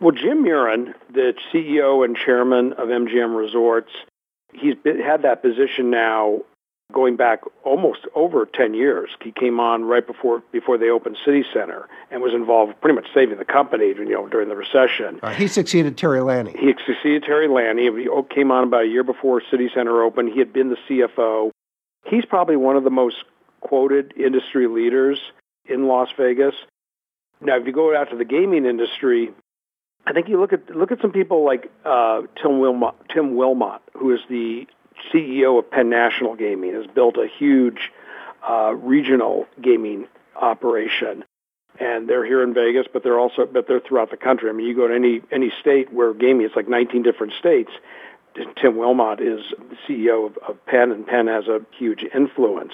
Well, 0.00 0.10
Jim 0.10 0.44
Murren, 0.44 0.94
the 1.12 1.34
CEO 1.52 2.04
and 2.04 2.16
chairman 2.16 2.72
of 2.72 2.88
MGM 2.88 3.36
Resorts, 3.36 3.92
he's 4.52 4.74
been, 4.74 5.00
had 5.00 5.22
that 5.22 5.42
position 5.42 5.90
now 5.90 6.40
going 6.92 7.16
back 7.16 7.40
almost 7.64 8.00
over 8.14 8.46
10 8.46 8.74
years. 8.74 9.10
He 9.22 9.32
came 9.32 9.58
on 9.60 9.84
right 9.84 10.06
before 10.06 10.42
before 10.52 10.78
they 10.78 10.90
opened 10.90 11.16
City 11.24 11.44
Center 11.52 11.88
and 12.10 12.22
was 12.22 12.34
involved 12.34 12.80
pretty 12.80 12.94
much 12.94 13.06
saving 13.14 13.38
the 13.38 13.44
company, 13.44 13.86
you 13.86 14.04
know, 14.04 14.28
during 14.28 14.48
the 14.48 14.56
recession. 14.56 15.20
Uh, 15.22 15.30
he 15.30 15.46
succeeded 15.46 15.96
Terry 15.96 16.20
Lanni. 16.20 16.54
He 16.58 16.74
succeeded 16.86 17.24
Terry 17.24 17.48
Lanni. 17.48 17.90
He 18.02 18.08
came 18.34 18.50
on 18.50 18.64
about 18.64 18.84
a 18.84 18.88
year 18.88 19.04
before 19.04 19.42
City 19.50 19.68
Center 19.74 20.02
opened. 20.02 20.30
He 20.32 20.38
had 20.38 20.52
been 20.52 20.70
the 20.70 20.78
CFO. 20.88 21.50
He's 22.06 22.24
probably 22.24 22.56
one 22.56 22.76
of 22.76 22.84
the 22.84 22.90
most 22.90 23.16
quoted 23.60 24.12
industry 24.16 24.66
leaders 24.66 25.18
in 25.66 25.86
Las 25.86 26.08
Vegas. 26.18 26.54
Now, 27.40 27.56
if 27.56 27.66
you 27.66 27.72
go 27.72 27.96
out 27.96 28.10
to 28.10 28.16
the 28.16 28.24
gaming 28.24 28.66
industry, 28.66 29.30
I 30.06 30.12
think 30.12 30.28
you 30.28 30.40
look 30.40 30.52
at 30.52 30.74
look 30.74 30.92
at 30.92 31.00
some 31.00 31.12
people 31.12 31.44
like 31.44 31.70
uh, 31.84 32.22
Tim 32.40 32.52
Wilmott, 32.60 32.94
Tim 33.12 33.34
Wilmott, 33.34 33.80
who 33.96 34.12
is 34.12 34.20
the 34.28 34.66
CEO 35.12 35.58
of 35.58 35.70
Penn 35.70 35.90
National 35.90 36.34
Gaming, 36.34 36.74
has 36.74 36.86
built 36.86 37.16
a 37.16 37.26
huge 37.26 37.90
uh, 38.48 38.74
regional 38.74 39.46
gaming 39.60 40.06
operation, 40.34 41.24
and 41.78 42.08
they're 42.08 42.24
here 42.24 42.42
in 42.42 42.54
Vegas, 42.54 42.86
but 42.92 43.02
they're 43.02 43.18
also 43.18 43.46
but 43.46 43.66
they're 43.66 43.80
throughout 43.80 44.10
the 44.10 44.16
country. 44.16 44.48
I 44.48 44.52
mean, 44.52 44.66
you 44.66 44.74
go 44.74 44.88
to 44.88 44.94
any 44.94 45.20
any 45.30 45.52
state 45.60 45.92
where 45.92 46.12
gaming, 46.14 46.46
it's 46.46 46.56
like 46.56 46.68
19 46.68 47.02
different 47.02 47.34
states. 47.34 47.70
Tim 48.34 48.74
Wilmott 48.74 49.20
is 49.20 49.44
CEO 49.86 50.26
of, 50.26 50.38
of 50.38 50.64
Penn, 50.64 50.90
and 50.90 51.06
Penn 51.06 51.26
has 51.26 51.48
a 51.48 51.60
huge 51.78 52.02
influence. 52.14 52.72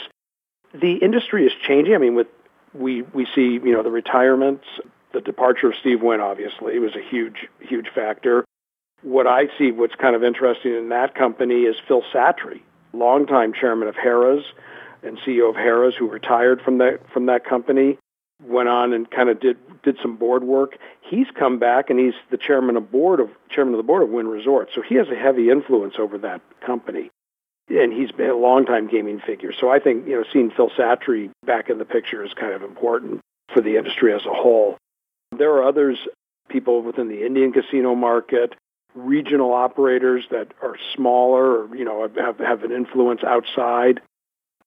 The 0.73 0.95
industry 0.95 1.47
is 1.47 1.53
changing. 1.67 1.95
I 1.95 1.99
mean, 1.99 2.15
with 2.15 2.29
we 2.73 3.03
we 3.03 3.27
see 3.35 3.53
you 3.53 3.73
know 3.73 3.83
the 3.83 3.91
retirements, 3.91 4.65
the 5.13 5.21
departure 5.21 5.69
of 5.69 5.75
Steve 5.81 6.03
Wynn 6.03 6.21
obviously 6.21 6.79
was 6.79 6.95
a 6.95 7.03
huge 7.03 7.49
huge 7.61 7.89
factor 7.95 8.45
what 9.03 9.27
I 9.27 9.47
see, 9.59 9.71
what's 9.71 9.95
kind 9.95 10.17
of 10.17 10.25
interesting 10.25 10.75
in 10.75 10.89
that 10.91 11.15
company 11.15 11.63
is 11.63 11.77
Phil 11.87 12.03
Satre, 12.13 12.61
longtime 12.93 13.53
chairman 13.53 13.89
of 13.89 13.95
Harrah's 13.95 14.45
and 15.03 15.19
CEO 15.19 15.49
of 15.49 15.57
Harrah's, 15.57 15.95
who 15.97 16.09
retired 16.09 16.61
from 16.61 16.79
that 16.79 17.01
from 17.13 17.27
that 17.27 17.45
company, 17.45 17.99
went 18.45 18.69
on 18.69 18.93
and 18.93 19.11
kind 19.11 19.29
of 19.29 19.41
did 19.41 19.57
did 19.83 19.97
some 20.03 20.17
board 20.17 20.43
work. 20.43 20.77
He's 21.01 21.27
come 21.39 21.59
back 21.59 21.91
and 21.91 21.99
he's 21.99 22.15
the 22.31 22.37
chairman 22.37 22.77
of 22.77 22.91
board 22.91 23.21
of 23.21 23.31
chairman 23.51 23.75
of 23.75 23.79
the 23.79 23.85
board 23.85 24.03
of 24.03 24.09
Wynn 24.11 24.29
Resort, 24.29 24.71
so 24.75 24.83
he 24.83 24.97
has 24.97 25.09
a 25.09 25.15
heavy 25.15 25.51
influence 25.51 25.95
over 25.99 26.19
that 26.19 26.41
company. 26.65 27.11
And 27.71 27.93
he's 27.93 28.11
been 28.11 28.31
a 28.31 28.35
longtime 28.35 28.89
gaming 28.89 29.21
figure. 29.21 29.53
So 29.53 29.71
I 29.71 29.79
think, 29.79 30.07
you 30.07 30.17
know, 30.17 30.25
seeing 30.33 30.51
Phil 30.51 30.71
Satre 30.71 31.31
back 31.45 31.69
in 31.69 31.77
the 31.77 31.85
picture 31.85 32.25
is 32.25 32.33
kind 32.33 32.55
of 32.55 32.63
important 32.63 33.21
for 33.53 33.61
the 33.61 33.77
industry 33.77 34.15
as 34.15 34.25
a 34.25 34.33
whole. 34.33 34.79
There 35.37 35.53
are 35.53 35.65
others, 35.65 35.99
people 36.49 36.81
within 36.81 37.09
the 37.09 37.27
Indian 37.27 37.53
casino 37.53 37.95
market, 37.95 38.55
regional 38.99 39.53
operators 39.53 40.25
that 40.31 40.49
are 40.63 40.77
smaller 40.95 41.63
or 41.63 41.77
you 41.77 41.85
know 41.85 42.09
have 42.17 42.39
have 42.39 42.65
an 42.65 42.73
influence 42.73 43.23
outside. 43.25 44.01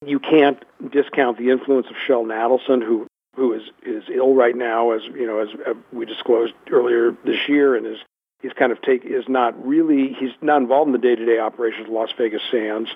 You 0.06 0.20
can't 0.20 0.58
discount 0.92 1.38
the 1.38 1.50
influence 1.52 1.88
of 1.88 1.96
Sheldon 2.06 2.32
Adelson, 2.32 2.84
who 2.84 3.08
who 3.36 3.54
is 3.54 3.64
is 3.84 4.04
ill 4.14 4.34
right 4.34 4.56
now, 4.56 4.92
as 4.92 5.04
you 5.04 5.28
know, 5.28 5.40
as 5.40 5.50
we 5.92 6.06
disclosed 6.06 6.54
earlier 6.72 7.16
this 7.24 7.48
year, 7.48 7.76
and 7.76 7.86
is 7.86 8.00
he's 8.42 8.54
kind 8.54 8.72
of 8.72 8.82
take 8.82 9.06
is 9.06 9.26
not 9.28 9.66
really 9.66 10.14
he's 10.14 10.32
not 10.42 10.62
involved 10.62 10.88
in 10.88 10.94
the 10.94 11.00
day 11.00 11.16
to 11.16 11.26
day 11.26 11.40
operations 11.40 11.88
of 11.88 11.94
Las 11.94 12.12
Vegas 12.18 12.42
Sands, 12.50 12.90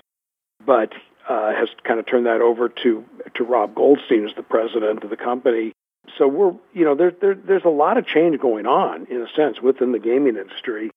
but 0.65 0.93
uh, 1.29 1.53
has 1.53 1.69
kind 1.83 1.99
of 1.99 2.05
turned 2.05 2.25
that 2.25 2.41
over 2.41 2.69
to 2.69 3.05
to 3.35 3.43
Rob 3.43 3.75
Goldstein 3.75 4.25
as 4.27 4.35
the 4.35 4.43
president 4.43 5.03
of 5.03 5.09
the 5.09 5.17
company. 5.17 5.71
So 6.17 6.27
we're 6.27 6.53
you 6.73 6.85
know 6.85 6.95
there, 6.95 7.11
there 7.11 7.35
there's 7.35 7.65
a 7.65 7.69
lot 7.69 7.97
of 7.97 8.05
change 8.05 8.39
going 8.39 8.65
on 8.65 9.07
in 9.09 9.21
a 9.21 9.27
sense 9.35 9.61
within 9.61 9.91
the 9.91 9.99
gaming 9.99 10.37
industry 10.37 10.91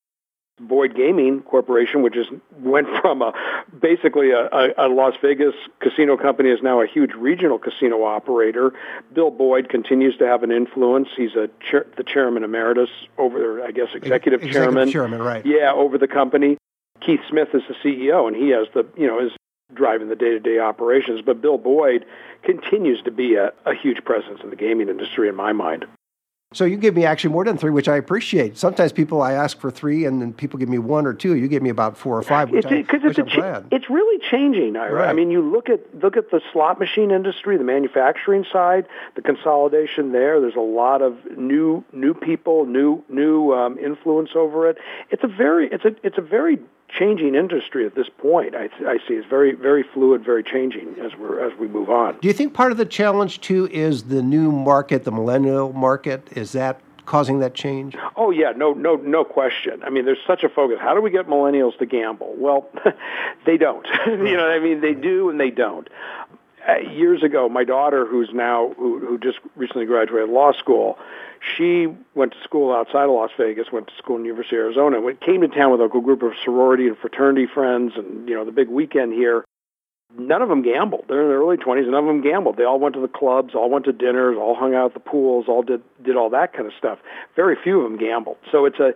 Boyd 0.61 0.95
Gaming 0.95 1.43
Corporation, 1.43 2.03
which 2.03 2.17
is 2.17 2.27
went 2.59 2.89
from 3.01 3.23
a 3.23 3.33
basically 3.81 4.31
a, 4.31 4.47
a, 4.47 4.87
a, 4.87 4.89
Las 4.89 5.15
Vegas 5.23 5.55
casino 5.81 6.17
company, 6.17 6.51
is 6.51 6.63
now 6.63 6.81
a 6.81 6.87
huge 6.87 7.13
regional 7.15 7.59
casino 7.59 8.05
operator. 8.05 8.73
Bill 9.13 9.31
Boyd 9.31 9.69
continues 9.69 10.17
to 10.19 10.27
have 10.27 10.43
an 10.43 10.51
influence. 10.51 11.09
He's 11.17 11.35
a 11.35 11.49
chair, 11.61 11.87
the 11.97 12.05
chairman 12.05 12.45
emeritus 12.45 12.91
over, 13.17 13.63
I 13.63 13.71
guess, 13.71 13.89
executive, 13.95 14.43
executive 14.43 14.51
chairman. 14.53 14.91
Chairman, 14.91 15.23
right? 15.23 15.45
Yeah, 15.45 15.73
over 15.73 15.99
the 15.99 16.09
company. 16.09 16.59
Keith 17.01 17.21
Smith 17.29 17.49
is 17.55 17.63
the 17.69 17.75
CEO, 17.75 18.27
and 18.27 18.37
he 18.37 18.51
has 18.51 18.67
the 18.75 18.87
you 18.97 19.07
know 19.07 19.25
is 19.25 19.33
driving 19.75 20.09
the 20.09 20.17
day-to-day 20.17 20.59
operations. 20.59 21.21
But 21.25 21.41
Bill 21.41 21.59
Boyd 21.59 22.07
continues 22.43 23.03
to 23.03 23.11
be 23.11 23.35
a, 23.35 23.53
a 23.67 23.75
huge 23.75 24.05
presence 24.05 24.41
in 24.43 24.51
the 24.51 24.57
gaming 24.57 24.89
industry, 24.89 25.29
in 25.29 25.35
my 25.35 25.53
mind. 25.53 25.85
So 26.55 26.65
you 26.65 26.79
give 26.79 26.97
me 26.97 27.05
actually 27.05 27.35
more 27.35 27.45
than 27.45 27.59
three, 27.59 27.71
which 27.71 27.89
I 27.89 27.97
appreciate. 27.97 28.57
Sometimes 28.57 28.91
people 28.91 29.21
I 29.21 29.33
ask 29.33 29.61
for 29.61 29.71
three, 29.71 30.07
and 30.07 30.23
then 30.23 30.33
people 30.33 30.59
give 30.59 30.71
me 30.71 30.79
one 30.79 31.05
or 31.05 31.13
two. 31.13 31.37
You 31.37 31.47
give 31.47 31.63
me 31.63 31.69
about 31.69 31.99
four 31.99 32.17
or 32.17 32.23
five, 32.23 32.49
which, 32.49 32.65
it's, 32.65 32.73
I, 32.73 32.97
which 32.97 33.19
it's 33.19 33.19
I'm 33.19 33.39
glad. 33.39 33.67
It's 33.71 33.91
really 33.91 34.19
changing, 34.31 34.75
Ira. 34.75 34.95
Right. 34.95 35.11
I 35.11 35.13
mean, 35.13 35.31
you 35.31 35.43
look 35.43 35.69
at 35.69 35.81
look 36.03 36.17
at 36.17 36.31
the 36.31 36.41
slot 36.51 36.79
machine 36.79 37.11
industry, 37.11 37.59
the 37.59 37.65
manufacturing 37.65 38.47
side, 38.51 38.87
the 39.15 39.21
consolidation 39.21 40.13
there. 40.13 40.41
There's 40.41 40.57
a 40.57 40.61
lot 40.61 41.03
of 41.03 41.19
new 41.37 41.85
new 41.93 42.15
people, 42.15 42.65
new 42.65 43.05
new 43.11 43.53
um, 43.53 43.79
influence 43.79 44.31
over 44.35 44.71
it. 44.71 44.79
It's 45.11 45.25
a 45.25 45.29
very 45.29 45.69
it's 45.71 45.85
a 45.85 45.95
it's 46.03 46.17
a 46.17 46.23
very 46.23 46.61
changing 46.89 47.35
industry 47.35 47.87
at 47.87 47.95
this 47.95 48.09
point. 48.09 48.55
I, 48.55 48.69
I 48.87 48.99
see 49.07 49.15
it's 49.15 49.29
very 49.29 49.53
very 49.53 49.83
fluid, 49.83 50.25
very 50.25 50.43
changing 50.43 50.97
as 51.01 51.15
we 51.17 51.27
as 51.41 51.53
we 51.59 51.69
move 51.69 51.91
on. 51.91 52.19
Do 52.21 52.29
you 52.29 52.35
think 52.35 52.55
part 52.55 52.73
of 52.73 52.79
the 52.79 52.87
challenge 52.87 53.41
too 53.41 53.69
is 53.71 54.05
the 54.05 54.23
new 54.23 54.51
market, 54.51 55.05
the 55.05 55.13
millennial 55.13 55.73
market? 55.73 56.29
Is 56.33 56.53
that 56.53 56.81
causing 57.09 57.41
that 57.41 57.55
change? 57.55 57.97
Oh 58.17 58.31
yeah, 58.31 58.53
no 58.55 58.73
no 58.73 58.97
no 58.97 59.25
question. 59.25 59.83
I 59.83 59.91
mean, 59.91 60.05
there's 60.05 60.19
such 60.27 60.45
a 60.45 60.49
focus. 60.49 60.79
How 60.81 60.95
do 60.95 61.01
we 61.01 61.11
get 61.11 61.27
millennials 61.27 61.77
to 61.79 61.87
gamble? 61.87 62.35
Well, 62.37 62.69
they 63.47 63.57
don't. 63.57 63.87
you 64.07 64.37
know, 64.37 64.47
what 64.47 64.53
I 64.53 64.59
mean, 64.59 64.81
they 64.81 64.95
do 64.95 65.31
and 65.31 65.41
they 65.41 65.51
don't. 65.51 65.89
Uh, 66.67 66.79
years 66.91 67.23
ago, 67.23 67.49
my 67.49 67.65
daughter, 67.65 68.07
who's 68.07 68.31
now 68.33 68.73
who, 68.77 68.99
who 68.99 69.19
just 69.19 69.39
recently 69.57 69.87
graduated 69.87 70.29
law 70.29 70.53
school, 70.53 70.99
she 71.57 71.87
went 72.15 72.33
to 72.33 72.39
school 72.43 72.75
outside 72.75 73.05
of 73.05 73.11
Las 73.11 73.31
Vegas, 73.39 73.71
went 73.73 73.87
to 73.87 73.93
school 73.97 74.17
in 74.17 74.25
University 74.25 74.57
of 74.57 74.63
Arizona, 74.63 75.05
and 75.05 75.21
came 75.21 75.41
to 75.43 75.49
town 75.49 75.71
with 75.71 75.81
a 75.81 75.89
group 75.89 76.23
of 76.23 76.33
sorority 76.45 76.89
and 76.89 76.99
fraternity 76.99 77.47
friends, 77.47 77.93
and 77.97 78.29
you 78.29 78.35
know 78.35 78.45
the 78.45 78.53
big 78.53 78.69
weekend 78.69 79.13
here. 79.13 79.45
None 80.17 80.43
of 80.43 80.49
them 80.49 80.63
gambled. 80.63 81.05
They're 81.09 81.23
in 81.23 81.29
their 81.29 81.39
early 81.39 81.57
20s, 81.57 81.85
none 81.87 82.03
of 82.03 82.07
them 82.07 82.21
gambled. 82.23 82.57
They 82.57 82.65
all 82.65 82.79
went 82.79 82.95
to 82.95 83.01
the 83.01 83.09
clubs, 83.09 83.55
all 83.55 83.71
went 83.71 83.85
to 83.85 83.93
dinners, 83.93 84.37
all 84.39 84.55
hung 84.55 84.75
out 84.75 84.87
at 84.87 84.95
the 84.95 85.01
pools, 85.01 85.47
all 85.49 85.63
did 85.63 85.83
did 86.03 86.17
all 86.17 86.31
that 86.31 86.53
kind 86.53 86.67
of 86.67 86.73
stuff. 86.77 86.99
Very 87.37 87.57
few 87.57 87.81
of 87.81 87.91
them 87.91 87.99
gambled. 87.99 88.39
So 88.51 88.65
it's 88.65 88.79
a 88.79 88.95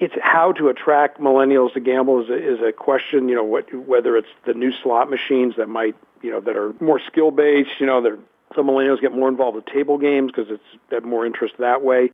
it's 0.00 0.14
how 0.20 0.52
to 0.52 0.68
attract 0.68 1.20
millennials 1.20 1.74
to 1.74 1.80
gamble 1.80 2.22
is 2.22 2.30
a, 2.30 2.54
is 2.54 2.60
a 2.60 2.72
question. 2.72 3.28
You 3.28 3.36
know, 3.36 3.44
what 3.44 3.72
whether 3.74 4.16
it's 4.16 4.28
the 4.46 4.54
new 4.54 4.72
slot 4.72 5.10
machines 5.10 5.54
that 5.56 5.68
might 5.68 5.96
you 6.22 6.30
know 6.30 6.40
that 6.40 6.56
are 6.56 6.74
more 6.80 7.00
skill 7.00 7.30
based. 7.30 7.80
You 7.80 7.86
know, 7.86 8.18
some 8.54 8.66
millennials 8.66 9.00
get 9.00 9.12
more 9.12 9.28
involved 9.28 9.56
with 9.56 9.66
table 9.66 9.98
games 9.98 10.32
because 10.34 10.50
it's 10.50 11.04
more 11.04 11.26
interest 11.26 11.54
that 11.58 11.82
way. 11.82 12.10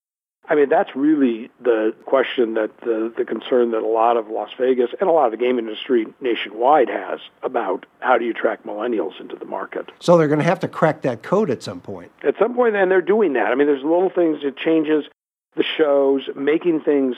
I 0.50 0.54
mean, 0.54 0.68
that's 0.70 0.96
really 0.96 1.50
the 1.60 1.94
question 2.06 2.54
that 2.54 2.70
the, 2.80 3.12
the 3.16 3.24
concern 3.24 3.72
that 3.72 3.82
a 3.82 3.86
lot 3.86 4.16
of 4.16 4.28
Las 4.28 4.50
Vegas 4.58 4.90
and 4.98 5.08
a 5.08 5.12
lot 5.12 5.26
of 5.26 5.32
the 5.32 5.36
game 5.36 5.58
industry 5.58 6.06
nationwide 6.20 6.88
has 6.88 7.20
about 7.42 7.84
how 8.00 8.16
do 8.16 8.24
you 8.24 8.32
track 8.32 8.64
millennials 8.64 9.20
into 9.20 9.36
the 9.36 9.44
market. 9.44 9.90
So 10.00 10.16
they're 10.16 10.28
going 10.28 10.40
to 10.40 10.46
have 10.46 10.60
to 10.60 10.68
crack 10.68 11.02
that 11.02 11.22
code 11.22 11.50
at 11.50 11.62
some 11.62 11.80
point. 11.80 12.10
At 12.22 12.36
some 12.38 12.54
point, 12.54 12.76
and 12.76 12.90
they're 12.90 13.02
doing 13.02 13.34
that. 13.34 13.52
I 13.52 13.54
mean, 13.56 13.66
there's 13.66 13.82
little 13.82 14.10
things. 14.10 14.38
It 14.42 14.56
changes 14.56 15.04
the 15.54 15.64
shows, 15.64 16.28
making 16.34 16.80
things 16.80 17.16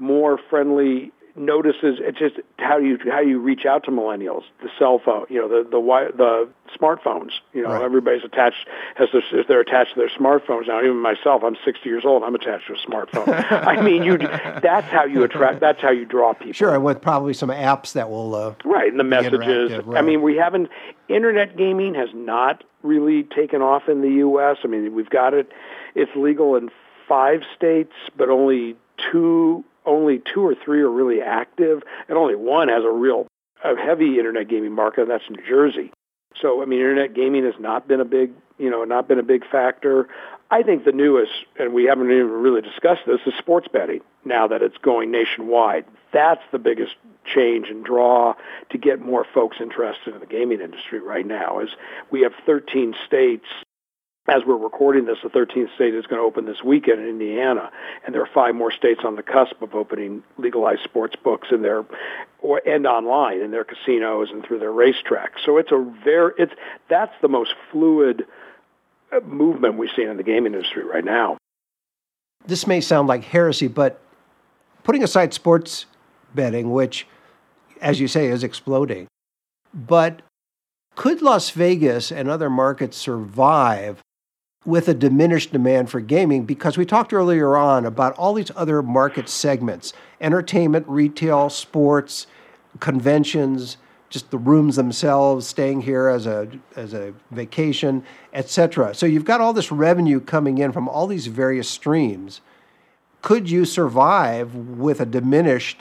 more 0.00 0.38
friendly 0.50 1.12
notices 1.36 1.98
it's 2.00 2.18
just 2.18 2.36
how 2.58 2.78
you 2.78 2.96
how 3.10 3.20
you 3.20 3.40
reach 3.40 3.66
out 3.66 3.82
to 3.84 3.90
millennials 3.90 4.42
the 4.62 4.68
cell 4.78 5.00
phone 5.04 5.26
you 5.28 5.40
know 5.40 5.48
the 5.48 5.64
the 5.64 5.70
wi- 5.72 6.10
the 6.16 6.48
smartphones 6.78 7.30
you 7.52 7.60
know 7.62 7.70
Right. 7.70 7.82
everybody's 7.82 8.22
attached 8.24 8.68
has 8.94 9.08
their, 9.12 9.22
if 9.32 9.48
they're 9.48 9.60
attached 9.60 9.94
to 9.94 10.00
their 10.00 10.08
smartphones 10.10 10.68
now 10.68 10.78
even 10.80 10.96
myself 10.98 11.42
I'm 11.44 11.56
60 11.64 11.88
years 11.88 12.04
old 12.04 12.22
I'm 12.22 12.36
attached 12.36 12.68
to 12.68 12.74
a 12.74 12.76
smartphone 12.76 13.26
I 13.50 13.82
mean 13.82 14.04
you 14.04 14.16
that's 14.18 14.86
how 14.86 15.04
you 15.06 15.24
attract 15.24 15.58
that's 15.58 15.80
how 15.80 15.90
you 15.90 16.04
draw 16.04 16.34
people 16.34 16.52
Sure, 16.52 16.72
and 16.74 16.84
with 16.84 17.00
probably 17.02 17.34
some 17.34 17.48
apps 17.50 17.92
that 17.94 18.08
will. 18.10 18.34
Uh, 18.34 18.54
Right, 18.64 18.90
and 18.90 19.00
the 19.00 19.04
messages. 19.04 19.72
interactive, 19.72 19.96
I 19.98 20.02
mean, 20.02 20.22
we 20.22 20.36
haven't. 20.36 20.68
Internet 21.08 21.56
gaming 21.56 21.94
has 21.94 22.08
not 22.14 22.62
really 22.82 23.24
taken 23.24 23.60
off 23.62 23.88
in 23.88 24.02
the 24.02 24.10
U.S. 24.18 24.58
I 24.62 24.68
mean, 24.68 24.94
we've 24.94 25.10
got 25.10 25.34
it. 25.34 25.50
It's 25.94 26.10
legal 26.16 26.54
in 26.56 26.70
five 27.08 27.40
states, 27.56 27.92
but 28.16 28.28
only 28.30 28.76
two, 29.10 29.64
only 29.86 30.22
two 30.32 30.42
or 30.42 30.54
three 30.54 30.80
are 30.80 30.90
really 30.90 31.20
active, 31.20 31.82
and 32.08 32.16
only 32.16 32.34
one 32.34 32.68
has 32.68 32.84
a 32.84 32.90
real, 32.90 33.26
a 33.64 33.76
heavy 33.76 34.18
internet 34.18 34.48
gaming 34.48 34.72
market, 34.72 35.02
and 35.02 35.10
that's 35.10 35.24
New 35.30 35.42
Jersey. 35.46 35.92
So, 36.40 36.62
I 36.62 36.64
mean, 36.64 36.80
internet 36.80 37.14
gaming 37.14 37.44
has 37.44 37.54
not 37.60 37.86
been 37.86 38.00
a 38.00 38.04
big, 38.04 38.32
you 38.58 38.70
know, 38.70 38.84
not 38.84 39.08
been 39.08 39.18
a 39.18 39.24
big 39.24 39.44
factor. 39.50 40.08
I 40.50 40.62
think 40.62 40.84
the 40.84 40.92
newest, 40.92 41.32
and 41.58 41.72
we 41.72 41.84
haven't 41.84 42.10
even 42.10 42.30
really 42.30 42.60
discussed 42.60 43.02
this, 43.06 43.20
is 43.26 43.34
sports 43.38 43.68
betting. 43.72 44.00
Now 44.24 44.48
that 44.48 44.62
it's 44.62 44.76
going 44.78 45.10
nationwide, 45.10 45.84
that's 46.12 46.42
the 46.52 46.58
biggest 46.58 46.94
change 47.24 47.68
and 47.68 47.84
draw 47.84 48.34
to 48.70 48.78
get 48.78 49.00
more 49.00 49.24
folks 49.32 49.56
interested 49.60 50.14
in 50.14 50.20
the 50.20 50.26
gaming 50.26 50.60
industry 50.60 51.00
right 51.00 51.26
now. 51.26 51.60
Is 51.60 51.70
we 52.10 52.22
have 52.22 52.32
13 52.46 52.94
states. 53.06 53.46
As 54.26 54.40
we're 54.46 54.56
recording 54.56 55.04
this, 55.04 55.18
the 55.22 55.28
13th 55.28 55.74
state 55.74 55.94
is 55.94 56.06
going 56.06 56.18
to 56.18 56.26
open 56.26 56.46
this 56.46 56.62
weekend 56.64 57.00
in 57.00 57.08
Indiana, 57.08 57.70
and 58.06 58.14
there 58.14 58.22
are 58.22 58.28
five 58.32 58.54
more 58.54 58.72
states 58.72 59.02
on 59.04 59.16
the 59.16 59.22
cusp 59.22 59.60
of 59.60 59.74
opening 59.74 60.22
legalized 60.38 60.82
sports 60.82 61.14
books 61.14 61.48
in 61.50 61.60
their 61.60 61.84
or 62.40 62.62
and 62.66 62.86
online 62.86 63.40
in 63.42 63.50
their 63.50 63.64
casinos 63.64 64.30
and 64.30 64.42
through 64.42 64.60
their 64.60 64.70
racetracks. 64.70 65.44
So 65.44 65.58
it's 65.58 65.72
a 65.72 65.92
very 66.02 66.32
it's 66.38 66.54
that's 66.88 67.12
the 67.20 67.28
most 67.28 67.54
fluid 67.70 68.24
uh, 69.12 69.20
movement 69.20 69.76
we've 69.76 69.90
seen 69.94 70.08
in 70.08 70.16
the 70.16 70.22
gaming 70.22 70.54
industry 70.54 70.84
right 70.84 71.04
now. 71.04 71.36
this 72.46 72.66
may 72.66 72.80
sound 72.80 73.08
like 73.08 73.24
heresy, 73.24 73.68
but 73.68 74.00
putting 74.84 75.02
aside 75.02 75.34
sports 75.34 75.84
betting, 76.34 76.70
which, 76.70 77.06
as 77.82 78.00
you 78.00 78.08
say, 78.08 78.28
is 78.28 78.42
exploding, 78.42 79.06
but 79.74 80.22
could 80.94 81.20
Las 81.20 81.50
Vegas 81.50 82.10
and 82.10 82.30
other 82.30 82.48
markets 82.48 82.96
survive 82.96 84.00
with 84.64 84.88
a 84.88 84.94
diminished 84.94 85.52
demand 85.52 85.90
for 85.90 86.00
gaming? 86.00 86.44
Because 86.44 86.76
we 86.76 86.84
talked 86.84 87.12
earlier 87.12 87.56
on 87.56 87.84
about 87.84 88.14
all 88.16 88.34
these 88.34 88.50
other 88.56 88.82
market 88.82 89.28
segments 89.28 89.92
entertainment, 90.20 90.86
retail, 90.88 91.50
sports, 91.50 92.26
conventions. 92.80 93.76
Just 94.10 94.30
the 94.30 94.38
rooms 94.38 94.76
themselves, 94.76 95.44
staying 95.44 95.82
here 95.82 96.06
as 96.06 96.26
a 96.26 96.48
as 96.76 96.94
a 96.94 97.12
vacation, 97.32 98.04
etc. 98.32 98.94
So 98.94 99.06
you've 99.06 99.24
got 99.24 99.40
all 99.40 99.52
this 99.52 99.72
revenue 99.72 100.20
coming 100.20 100.58
in 100.58 100.70
from 100.70 100.88
all 100.88 101.08
these 101.08 101.26
various 101.26 101.68
streams 101.68 102.40
could 103.24 103.50
you 103.50 103.64
survive 103.64 104.54
with 104.54 105.00
a 105.00 105.06
diminished 105.06 105.80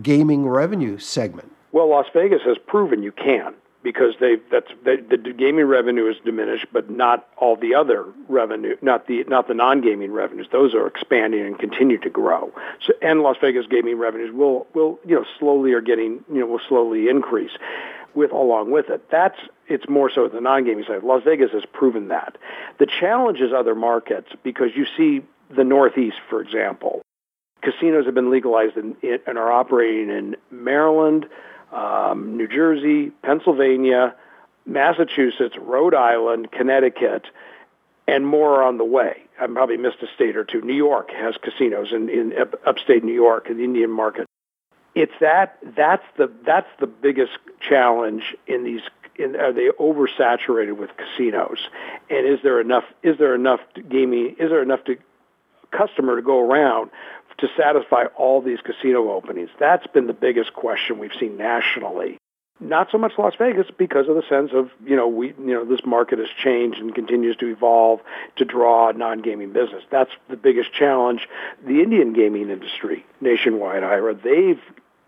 gaming 0.00 0.46
revenue 0.46 0.96
segment? 0.96 1.50
Well, 1.72 1.90
Las 1.90 2.06
Vegas 2.14 2.40
has 2.44 2.56
proven 2.68 3.02
you 3.02 3.10
can 3.10 3.52
because 3.82 4.14
they 4.20 4.36
that's 4.50 4.70
they, 4.84 4.96
the 4.96 5.16
gaming 5.16 5.66
revenue 5.66 6.08
is 6.10 6.16
diminished, 6.24 6.66
but 6.72 6.90
not 6.90 7.28
all 7.36 7.56
the 7.56 7.74
other 7.74 8.04
revenue, 8.28 8.76
not 8.82 9.06
the 9.06 9.24
not 9.24 9.48
the 9.48 9.54
non-gaming 9.54 10.12
revenues. 10.12 10.48
Those 10.52 10.74
are 10.74 10.86
expanding 10.86 11.40
and 11.46 11.58
continue 11.58 11.98
to 11.98 12.10
grow. 12.10 12.52
So, 12.86 12.92
and 13.02 13.22
Las 13.22 13.36
Vegas 13.40 13.66
gaming 13.66 13.98
revenues 13.98 14.32
will 14.32 14.66
will 14.74 14.98
you 15.06 15.16
know 15.16 15.24
slowly 15.38 15.72
are 15.72 15.80
getting 15.80 16.24
you 16.32 16.40
know 16.40 16.46
will 16.46 16.60
slowly 16.68 17.08
increase 17.08 17.52
with 18.14 18.32
along 18.32 18.70
with 18.70 18.90
it. 18.90 19.10
That's 19.10 19.38
it's 19.68 19.88
more 19.88 20.10
so 20.10 20.28
the 20.28 20.40
non-gaming 20.40 20.84
side. 20.84 21.02
Las 21.02 21.22
Vegas 21.24 21.52
has 21.52 21.64
proven 21.72 22.08
that. 22.08 22.36
The 22.78 22.86
challenge 22.86 23.40
is 23.40 23.52
other 23.52 23.74
markets 23.74 24.28
because 24.42 24.70
you 24.74 24.86
see 24.96 25.24
the 25.54 25.64
Northeast, 25.64 26.16
for 26.28 26.40
example. 26.40 27.02
Casinos 27.62 28.06
have 28.06 28.14
been 28.14 28.30
legalized 28.30 28.76
and 28.76 28.96
are 29.02 29.52
operating 29.52 30.08
in 30.08 30.36
Maryland, 30.50 31.26
um, 31.72 32.36
New 32.36 32.48
Jersey, 32.48 33.10
Pennsylvania, 33.22 34.14
Massachusetts, 34.66 35.56
Rhode 35.58 35.94
Island, 35.94 36.50
Connecticut, 36.52 37.26
and 38.06 38.26
more 38.26 38.62
on 38.62 38.78
the 38.78 38.84
way. 38.84 39.22
I 39.40 39.46
probably 39.46 39.76
missed 39.76 40.02
a 40.02 40.06
state 40.14 40.36
or 40.36 40.44
two. 40.44 40.60
New 40.60 40.74
York 40.74 41.10
has 41.12 41.34
casinos 41.36 41.92
in, 41.92 42.08
in 42.08 42.38
up- 42.38 42.60
upstate 42.66 43.04
New 43.04 43.14
York 43.14 43.48
in 43.48 43.56
the 43.56 43.64
Indian 43.64 43.90
market. 43.90 44.26
It's 44.94 45.12
that 45.20 45.58
that's 45.76 46.04
the 46.16 46.30
that's 46.44 46.68
the 46.80 46.88
biggest 46.88 47.32
challenge 47.60 48.34
in 48.46 48.64
these. 48.64 48.80
In, 49.14 49.36
are 49.36 49.52
they 49.52 49.68
oversaturated 49.68 50.76
with 50.76 50.90
casinos? 50.96 51.58
And 52.08 52.26
is 52.26 52.40
there 52.42 52.60
enough? 52.60 52.84
Is 53.02 53.16
there 53.18 53.34
enough 53.34 53.60
gaming? 53.88 54.36
Is 54.38 54.50
there 54.50 54.62
enough 54.62 54.84
to 54.84 54.96
customer 55.70 56.16
to 56.16 56.22
go 56.22 56.40
around 56.40 56.90
to 57.40 57.48
satisfy 57.56 58.04
all 58.16 58.40
these 58.40 58.60
casino 58.60 59.10
openings? 59.10 59.50
That's 59.58 59.86
been 59.88 60.06
the 60.06 60.12
biggest 60.12 60.52
question 60.52 60.98
we've 60.98 61.14
seen 61.18 61.36
nationally. 61.36 62.18
Not 62.62 62.88
so 62.92 62.98
much 62.98 63.12
Las 63.16 63.32
Vegas 63.38 63.68
because 63.78 64.06
of 64.06 64.16
the 64.16 64.22
sense 64.28 64.50
of, 64.52 64.70
you 64.84 64.94
know, 64.94 65.08
we, 65.08 65.28
you 65.28 65.54
know, 65.54 65.64
this 65.64 65.80
market 65.86 66.18
has 66.18 66.28
changed 66.28 66.78
and 66.78 66.94
continues 66.94 67.34
to 67.36 67.46
evolve 67.46 68.00
to 68.36 68.44
draw 68.44 68.90
non-gaming 68.90 69.54
business. 69.54 69.82
That's 69.90 70.10
the 70.28 70.36
biggest 70.36 70.70
challenge. 70.70 71.26
The 71.66 71.80
Indian 71.80 72.12
gaming 72.12 72.50
industry 72.50 73.06
nationwide, 73.22 73.82
Ira, 73.82 74.14
they've 74.14 74.60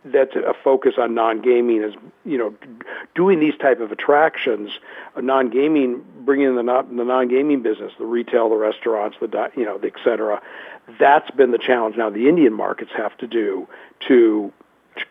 that's 0.05 0.35
a 0.35 0.55
focus 0.65 0.95
on 0.99 1.15
non-gaming 1.15 1.83
is 1.83 1.95
you 2.25 2.37
know 2.37 2.55
doing 3.15 3.39
these 3.39 3.57
type 3.57 3.81
of 3.81 3.93
attractions 3.93 4.71
uh, 5.17 5.21
non-gaming 5.21 6.05
bringing 6.25 6.47
in 6.49 6.57
the, 6.57 6.63
the 6.63 7.05
non-gaming 7.05 7.63
business 7.63 7.93
the 7.99 8.05
retail 8.05 8.49
the 8.49 8.57
restaurants 8.57 9.17
the 9.21 9.51
you 9.57 9.65
know 9.65 9.79
the 9.79 9.89
et 9.89 9.95
cetera. 10.03 10.43
That's 10.99 11.31
been 11.31 11.53
the 11.53 11.59
challenge 11.59 11.97
now 11.97 12.11
the 12.11 12.29
indian 12.29 12.53
markets 12.53 12.91
have 12.97 13.17
to 13.19 13.27
do 13.27 13.69
to 14.09 14.53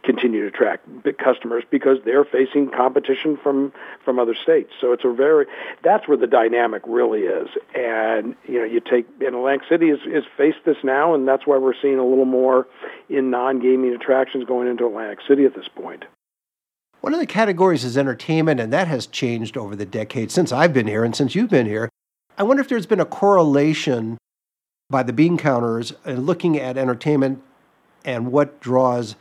continue 0.03 0.41
to 0.41 0.47
attract 0.47 0.87
customers 1.17 1.63
because 1.69 1.97
they're 2.05 2.25
facing 2.25 2.69
competition 2.69 3.37
from 3.37 3.73
from 4.03 4.19
other 4.19 4.35
states. 4.35 4.71
So 4.79 4.93
it's 4.93 5.05
a 5.05 5.11
very 5.11 5.45
that's 5.83 6.07
where 6.07 6.17
the 6.17 6.27
dynamic 6.27 6.83
really 6.85 7.21
is. 7.21 7.49
And 7.75 8.35
you 8.47 8.59
know, 8.59 8.65
you 8.65 8.79
take 8.79 9.07
and 9.19 9.35
Atlantic 9.35 9.67
City 9.67 9.89
is 9.89 9.99
is 10.05 10.23
faced 10.37 10.59
this 10.65 10.77
now, 10.83 11.13
and 11.13 11.27
that's 11.27 11.45
why 11.45 11.57
we're 11.57 11.79
seeing 11.81 11.97
a 11.97 12.05
little 12.05 12.25
more 12.25 12.67
in 13.09 13.29
non-gaming 13.29 13.93
attractions 13.93 14.45
going 14.45 14.67
into 14.67 14.85
Atlantic 14.85 15.19
City 15.27 15.45
at 15.45 15.55
this 15.55 15.67
point. 15.67 16.05
One 17.01 17.13
of 17.13 17.19
the 17.19 17.25
categories 17.25 17.83
is 17.83 17.97
entertainment, 17.97 18.59
and 18.59 18.71
that 18.71 18.87
has 18.87 19.07
changed 19.07 19.57
over 19.57 19.75
the 19.75 19.87
decades 19.87 20.33
since 20.33 20.51
I've 20.51 20.73
been 20.73 20.87
here 20.87 21.03
and 21.03 21.15
since 21.15 21.33
you've 21.33 21.49
been 21.49 21.65
here. 21.65 21.89
I 22.37 22.43
wonder 22.43 22.61
if 22.61 22.69
there's 22.69 22.85
been 22.85 22.99
a 22.99 23.05
correlation 23.05 24.17
by 24.89 25.01
the 25.03 25.13
bean 25.13 25.37
counters 25.37 25.93
in 26.05 26.21
looking 26.21 26.59
at 26.59 26.77
entertainment 26.77 27.41
and 28.05 28.31
what 28.31 28.59
draws 28.59 29.15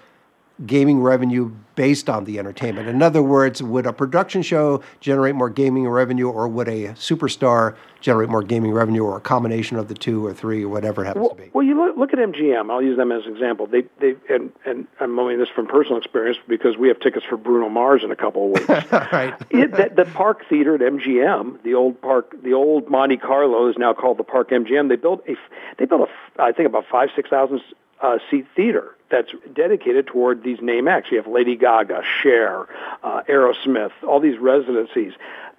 gaming 0.67 1.01
revenue 1.01 1.51
based 1.75 2.11
on 2.11 2.25
the 2.25 2.39
entertainment. 2.39 2.89
In 2.89 3.03
other 3.03 3.23
words, 3.23 3.63
would 3.63 3.87
a 3.87 3.93
production 3.93 4.43
show 4.43 4.83
generate 5.01 5.35
more 5.35 5.49
gaming 5.49 5.89
revenue, 5.89 6.29
or 6.29 6.47
would 6.47 6.69
a 6.69 6.89
superstar 6.89 7.75
generate 8.03 8.29
more 8.29 8.43
gaming 8.43 8.73
revenue, 8.73 9.03
or 9.03 9.17
a 9.17 9.21
combination 9.21 9.79
of 9.79 9.89
the 9.89 9.95
two 9.95 10.27
or 10.27 10.35
three, 10.35 10.65
or 10.65 10.69
whatever 10.69 11.03
it 11.03 11.07
happens 11.07 11.23
Well, 11.23 11.35
to 11.37 11.43
be? 11.43 11.51
well, 11.55 11.65
you 11.65 11.77
look, 11.77 11.97
look 11.97 12.13
at 12.13 12.19
MGM. 12.19 12.71
I'll 12.71 12.83
use 12.83 12.99
them 12.99 13.13
as 13.13 13.25
an 13.25 13.33
example. 13.33 13.67
They, 13.67 13.85
they, 13.99 14.15
and, 14.29 14.53
and 14.67 14.87
I'm 14.99 15.19
only 15.19 15.37
this 15.37 15.49
from 15.55 15.67
personal 15.67 15.97
experience 15.97 16.37
because 16.47 16.77
we 16.77 16.89
have 16.89 17.01
tickets 17.01 17.25
for 17.27 17.39
Bruno 17.39 17.71
Mars 17.71 18.03
in 18.05 18.11
a 18.11 18.17
couple 18.17 18.47
of 18.47 18.69
weeks. 18.69 18.93
right. 18.93 19.35
it, 19.51 19.71
the, 19.73 20.05
the 20.05 20.11
Park 20.11 20.45
Theater 20.51 20.75
at 20.75 20.81
MGM, 20.81 21.63
the 21.63 21.75
old 21.75 22.01
park, 22.03 22.35
the 22.43 22.53
old 22.53 22.91
Monte 22.91 23.17
Carlo 23.17 23.69
is 23.71 23.77
now 23.79 23.95
called 23.95 24.19
the 24.19 24.25
Park 24.25 24.51
MGM. 24.51 24.89
They 24.91 24.97
built 24.97 25.23
a, 25.27 25.35
they 25.79 25.87
built 25.87 26.09
a, 26.09 26.43
I 26.43 26.53
think 26.53 26.69
about 26.69 26.85
five, 26.91 27.09
six 27.17 27.31
thousand 27.31 27.61
uh, 28.03 28.19
seat 28.31 28.47
theater 28.55 28.97
that's 29.11 29.31
dedicated 29.53 30.07
toward 30.07 30.43
these 30.43 30.61
name 30.61 30.89
acts. 30.89 31.11
You 31.11 31.19
have 31.19 31.27
Lady 31.27 31.57
Gaga, 31.57 32.03
Cher, 32.23 32.67
uh, 33.03 33.23
Aerosmith, 33.29 33.93
all 34.07 34.21
these 34.21 34.39
residencies. 34.39 35.13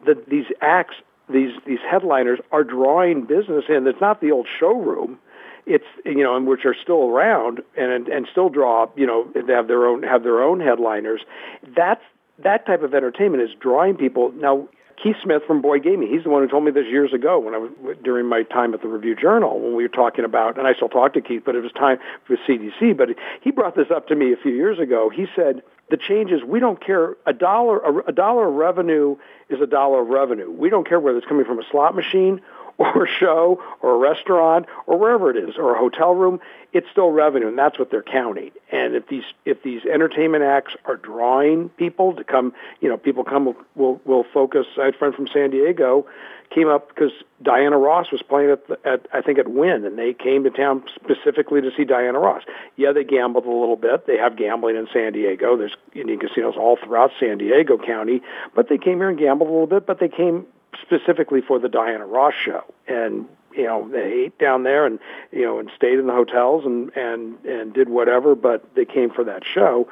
The, 0.05 0.21
these 0.27 0.45
acts, 0.61 0.95
these 1.29 1.53
these 1.65 1.79
headliners 1.87 2.39
are 2.51 2.63
drawing 2.63 3.25
business 3.25 3.65
in. 3.69 3.85
It's 3.87 4.01
not 4.01 4.21
the 4.21 4.31
old 4.31 4.47
showroom. 4.59 5.19
It's 5.65 5.85
you 6.05 6.23
know, 6.23 6.35
and 6.35 6.47
which 6.47 6.65
are 6.65 6.73
still 6.73 7.09
around 7.09 7.61
and 7.77 8.07
and 8.07 8.27
still 8.31 8.49
draw. 8.49 8.89
You 8.95 9.05
know, 9.05 9.31
they 9.33 9.53
have 9.53 9.67
their 9.67 9.85
own 9.85 10.03
have 10.03 10.23
their 10.23 10.41
own 10.41 10.59
headliners. 10.59 11.21
That's 11.75 12.01
that 12.39 12.65
type 12.65 12.81
of 12.81 12.95
entertainment 12.95 13.43
is 13.43 13.51
drawing 13.59 13.95
people. 13.95 14.31
Now, 14.31 14.67
Keith 15.01 15.15
Smith 15.23 15.41
from 15.47 15.61
Boyd 15.61 15.83
Gaming, 15.83 16.09
he's 16.09 16.23
the 16.23 16.29
one 16.29 16.43
who 16.43 16.47
told 16.47 16.63
me 16.63 16.71
this 16.71 16.85
years 16.85 17.11
ago 17.13 17.39
when 17.39 17.55
I 17.55 17.57
was 17.57 17.97
during 18.03 18.27
my 18.27 18.43
time 18.43 18.73
at 18.73 18.81
the 18.81 18.87
Review 18.87 19.15
Journal 19.15 19.59
when 19.59 19.75
we 19.75 19.83
were 19.83 19.89
talking 19.89 20.25
about, 20.25 20.57
and 20.57 20.67
I 20.67 20.73
still 20.73 20.89
talk 20.89 21.13
to 21.13 21.21
Keith, 21.21 21.43
but 21.45 21.55
it 21.55 21.61
was 21.61 21.71
time 21.71 21.97
for 22.25 22.37
CDC. 22.47 22.95
But 22.95 23.09
he 23.41 23.51
brought 23.51 23.75
this 23.75 23.89
up 23.89 24.07
to 24.09 24.15
me 24.15 24.31
a 24.31 24.37
few 24.37 24.51
years 24.51 24.79
ago. 24.79 25.09
He 25.09 25.25
said 25.35 25.63
the 25.89 25.97
change 25.97 26.31
is 26.31 26.43
we 26.43 26.59
don't 26.59 26.83
care 26.83 27.15
a 27.25 27.33
dollar 27.33 28.01
a, 28.07 28.11
dollar 28.11 28.47
of 28.47 28.53
revenue 28.53 29.15
is 29.49 29.59
a 29.59 29.67
dollar 29.67 30.01
of 30.01 30.07
revenue. 30.07 30.51
We 30.51 30.69
don't 30.69 30.87
care 30.87 30.99
whether 30.99 31.17
it's 31.17 31.27
coming 31.27 31.45
from 31.45 31.59
a 31.59 31.63
slot 31.71 31.95
machine 31.95 32.41
or 32.81 33.05
a 33.05 33.07
show 33.07 33.61
or 33.81 33.95
a 33.95 33.97
restaurant 33.97 34.65
or 34.87 34.97
wherever 34.97 35.29
it 35.29 35.37
is 35.37 35.55
or 35.57 35.75
a 35.75 35.79
hotel 35.79 36.13
room, 36.13 36.39
it's 36.73 36.87
still 36.91 37.09
revenue, 37.09 37.47
and 37.47 37.57
that's 37.57 37.77
what 37.77 37.91
they're 37.91 38.01
counting. 38.01 38.51
And 38.71 38.95
if 38.95 39.07
these 39.07 39.23
if 39.45 39.61
these 39.63 39.83
entertainment 39.85 40.43
acts 40.43 40.73
are 40.85 40.95
drawing 40.95 41.69
people 41.69 42.15
to 42.15 42.23
come, 42.23 42.53
you 42.79 42.89
know, 42.89 42.97
people 42.97 43.23
come 43.23 43.55
will 43.75 44.01
will 44.05 44.25
focus. 44.33 44.65
I 44.79 44.85
had 44.85 44.95
a 44.95 44.97
friend 44.97 45.13
from 45.13 45.27
San 45.27 45.51
Diego 45.51 46.05
came 46.53 46.67
up 46.67 46.89
because 46.89 47.11
Diana 47.41 47.77
Ross 47.77 48.11
was 48.11 48.21
playing 48.21 48.51
at, 48.51 48.67
the, 48.67 48.77
at 48.85 49.07
I 49.13 49.21
think 49.21 49.39
at 49.39 49.47
Wynn, 49.47 49.85
and 49.85 49.97
they 49.97 50.13
came 50.13 50.43
to 50.43 50.49
town 50.49 50.83
specifically 50.95 51.61
to 51.61 51.71
see 51.75 51.85
Diana 51.85 52.19
Ross. 52.19 52.43
Yeah, 52.75 52.91
they 52.91 53.03
gambled 53.03 53.45
a 53.45 53.51
little 53.51 53.77
bit. 53.77 54.05
They 54.05 54.17
have 54.17 54.35
gambling 54.35 54.75
in 54.75 54.87
San 54.93 55.13
Diego. 55.13 55.57
There's 55.57 55.75
Indian 55.93 56.19
casinos 56.19 56.55
all 56.57 56.77
throughout 56.77 57.11
San 57.19 57.37
Diego 57.37 57.77
County, 57.77 58.21
but 58.55 58.69
they 58.69 58.77
came 58.77 58.97
here 58.97 59.09
and 59.09 59.17
gambled 59.17 59.49
a 59.49 59.51
little 59.51 59.67
bit. 59.67 59.85
But 59.85 59.99
they 59.99 60.09
came 60.09 60.45
specifically 60.81 61.41
for 61.41 61.59
the 61.59 61.69
Diana 61.69 62.05
Ross 62.05 62.33
show. 62.33 62.63
And 62.87 63.27
you 63.53 63.63
know 63.63 63.89
they 63.89 64.25
ate 64.25 64.39
down 64.39 64.63
there 64.63 64.85
and 64.85 64.99
you 65.31 65.41
know 65.41 65.59
and 65.59 65.69
stayed 65.75 65.99
in 65.99 66.07
the 66.07 66.13
hotels 66.13 66.65
and 66.65 66.95
and 66.95 67.43
and 67.45 67.73
did 67.73 67.89
whatever 67.89 68.33
but 68.33 68.75
they 68.75 68.85
came 68.85 69.09
for 69.09 69.23
that 69.23 69.43
show. 69.45 69.87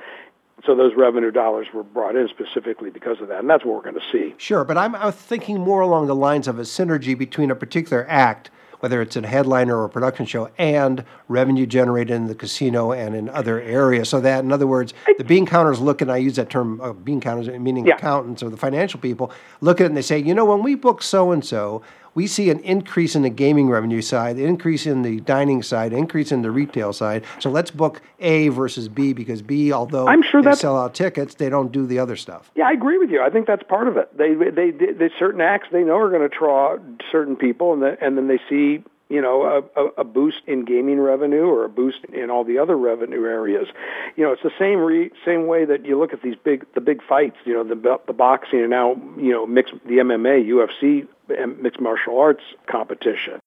So 0.66 0.76
those 0.76 0.94
revenue 0.96 1.32
dollars 1.32 1.68
were 1.74 1.84
brought 1.84 2.18
in 2.18 2.28
specifically 2.28 2.90
because 2.90 3.22
of 3.22 3.30
that. 3.30 3.40
And 3.40 3.50
that's 3.50 3.64
what 3.64 3.76
we're 3.76 3.92
going 3.92 4.02
to 4.02 4.12
see. 4.12 4.36
Sure 4.38 4.64
but 4.64 4.78
i'm, 4.78 4.96
I'm 4.96 5.12
thinking 5.12 5.60
more 5.60 5.82
along 5.82 6.08
the 6.08 6.16
lines 6.16 6.48
of 6.48 6.60
a 6.60 6.64
synergy 6.64 7.18
between 7.18 7.52
a 7.52 7.56
particular 7.56 8.06
act 8.10 8.50
whether 8.80 9.02
it's 9.02 9.16
a 9.16 9.28
headliner 9.28 9.78
or 9.78 9.86
a 9.86 9.90
production 9.90 10.26
show, 10.26 10.50
and 10.58 11.04
revenue 11.28 11.66
generated 11.66 12.16
in 12.16 12.28
the 12.28 12.36
casino 12.36 12.92
and 12.92 13.16
in 13.16 13.30
other 13.30 13.62
areas. 13.62 14.10
So 14.10 14.22
that, 14.22 14.44
in 14.44 14.52
other 14.52 14.68
words, 14.68 14.94
the 15.18 15.24
bean 15.24 15.46
counters 15.46 15.80
look, 15.80 16.02
and 16.02 16.12
I 16.12 16.18
use 16.18 16.36
that 16.38 16.50
term, 16.50 16.80
uh, 16.82 16.94
bean 16.94 17.22
counters, 17.22 17.48
meaning 17.60 17.86
yeah. 17.86 17.96
accountants 17.96 18.42
or 18.42 18.50
the 18.50 18.58
financial 18.58 19.00
people, 19.00 19.32
look 19.62 19.82
at 19.82 19.86
it 19.86 19.88
and 19.88 19.98
they 19.98 20.02
say, 20.02 20.20
you 20.20 20.34
know, 20.34 20.46
when 20.46 20.64
we 20.64 20.76
book 20.76 21.02
so 21.02 21.32
and 21.32 21.44
so, 21.44 21.82
we 22.16 22.28
see 22.28 22.50
an 22.50 22.60
increase 22.60 23.16
in 23.16 23.22
the 23.22 23.30
gaming 23.30 23.70
revenue 23.70 24.02
side, 24.02 24.38
increase 24.38 24.86
in 24.86 25.02
the 25.02 25.20
dining 25.22 25.64
side, 25.64 25.94
increase 25.94 26.32
in 26.32 26.42
the 26.42 26.52
retail 26.52 26.94
side. 26.94 27.24
So 27.40 27.50
let's 27.50 27.72
book 27.72 28.02
A 28.20 28.50
versus 28.50 28.88
B 28.88 29.14
because 29.14 29.42
B, 29.42 29.72
although 29.72 30.08
I'm 30.08 30.24
sure 30.24 30.42
they 30.42 30.56
sell 30.56 30.78
out 30.78 30.94
tickets, 30.94 31.36
they 31.36 31.50
don't 31.50 31.72
do 31.72 31.86
the 31.86 32.00
other 32.00 32.16
stuff. 32.16 32.52
Yeah, 32.56 32.68
I 32.68 32.72
agree 32.72 32.98
with 32.98 33.10
you. 33.10 33.22
I 33.22 33.30
think 33.30 33.48
that's 33.48 33.64
part 33.64 33.88
of 33.88 33.98
it. 33.98 34.16
They 34.18 34.34
they 34.34 34.72
they, 34.72 34.92
they 34.92 35.10
certain 35.18 35.42
acts 35.42 35.68
they 35.72 35.84
know 35.84 35.98
are 35.98 36.10
going 36.10 36.28
to 36.28 36.36
draw 36.36 36.78
certain 37.12 37.36
people, 37.36 37.74
and 37.74 37.82
the, 37.82 37.98
and 38.02 38.18
then 38.18 38.28
they 38.28 38.40
see 38.50 38.84
you 39.10 39.22
know, 39.22 39.64
a, 39.76 40.02
a, 40.02 40.04
boost 40.04 40.38
in 40.46 40.66
gaming 40.66 41.00
revenue 41.00 41.48
or 41.48 41.66
a 41.66 41.70
boost 41.70 41.98
in 42.14 42.30
all 42.30 42.44
the 42.44 42.60
other 42.60 42.78
revenue 42.78 43.26
areas. 43.26 43.68
You 44.16 44.24
know, 44.24 44.32
it's 44.32 44.44
the 44.44 44.52
same 44.60 44.78
re, 44.80 45.10
same 45.26 45.48
way 45.48 45.66
that 45.66 45.84
you 45.84 45.98
look 45.98 46.14
at 46.14 46.22
these 46.22 46.36
big 46.44 46.64
the 46.76 46.82
big 46.82 47.02
fights. 47.04 47.38
You 47.44 47.56
know, 47.56 47.64
the 47.64 48.00
the 48.06 48.14
boxing 48.14 48.60
and 48.60 48.70
now 48.70 48.94
you 49.18 49.32
know 49.32 49.48
mixed 49.48 49.74
the 49.86 49.96
MMA, 49.96 50.48
UFC, 50.48 51.08
mixed 51.62 51.80
martial 51.80 52.20
arts 52.20 52.44
competition. 52.70 53.40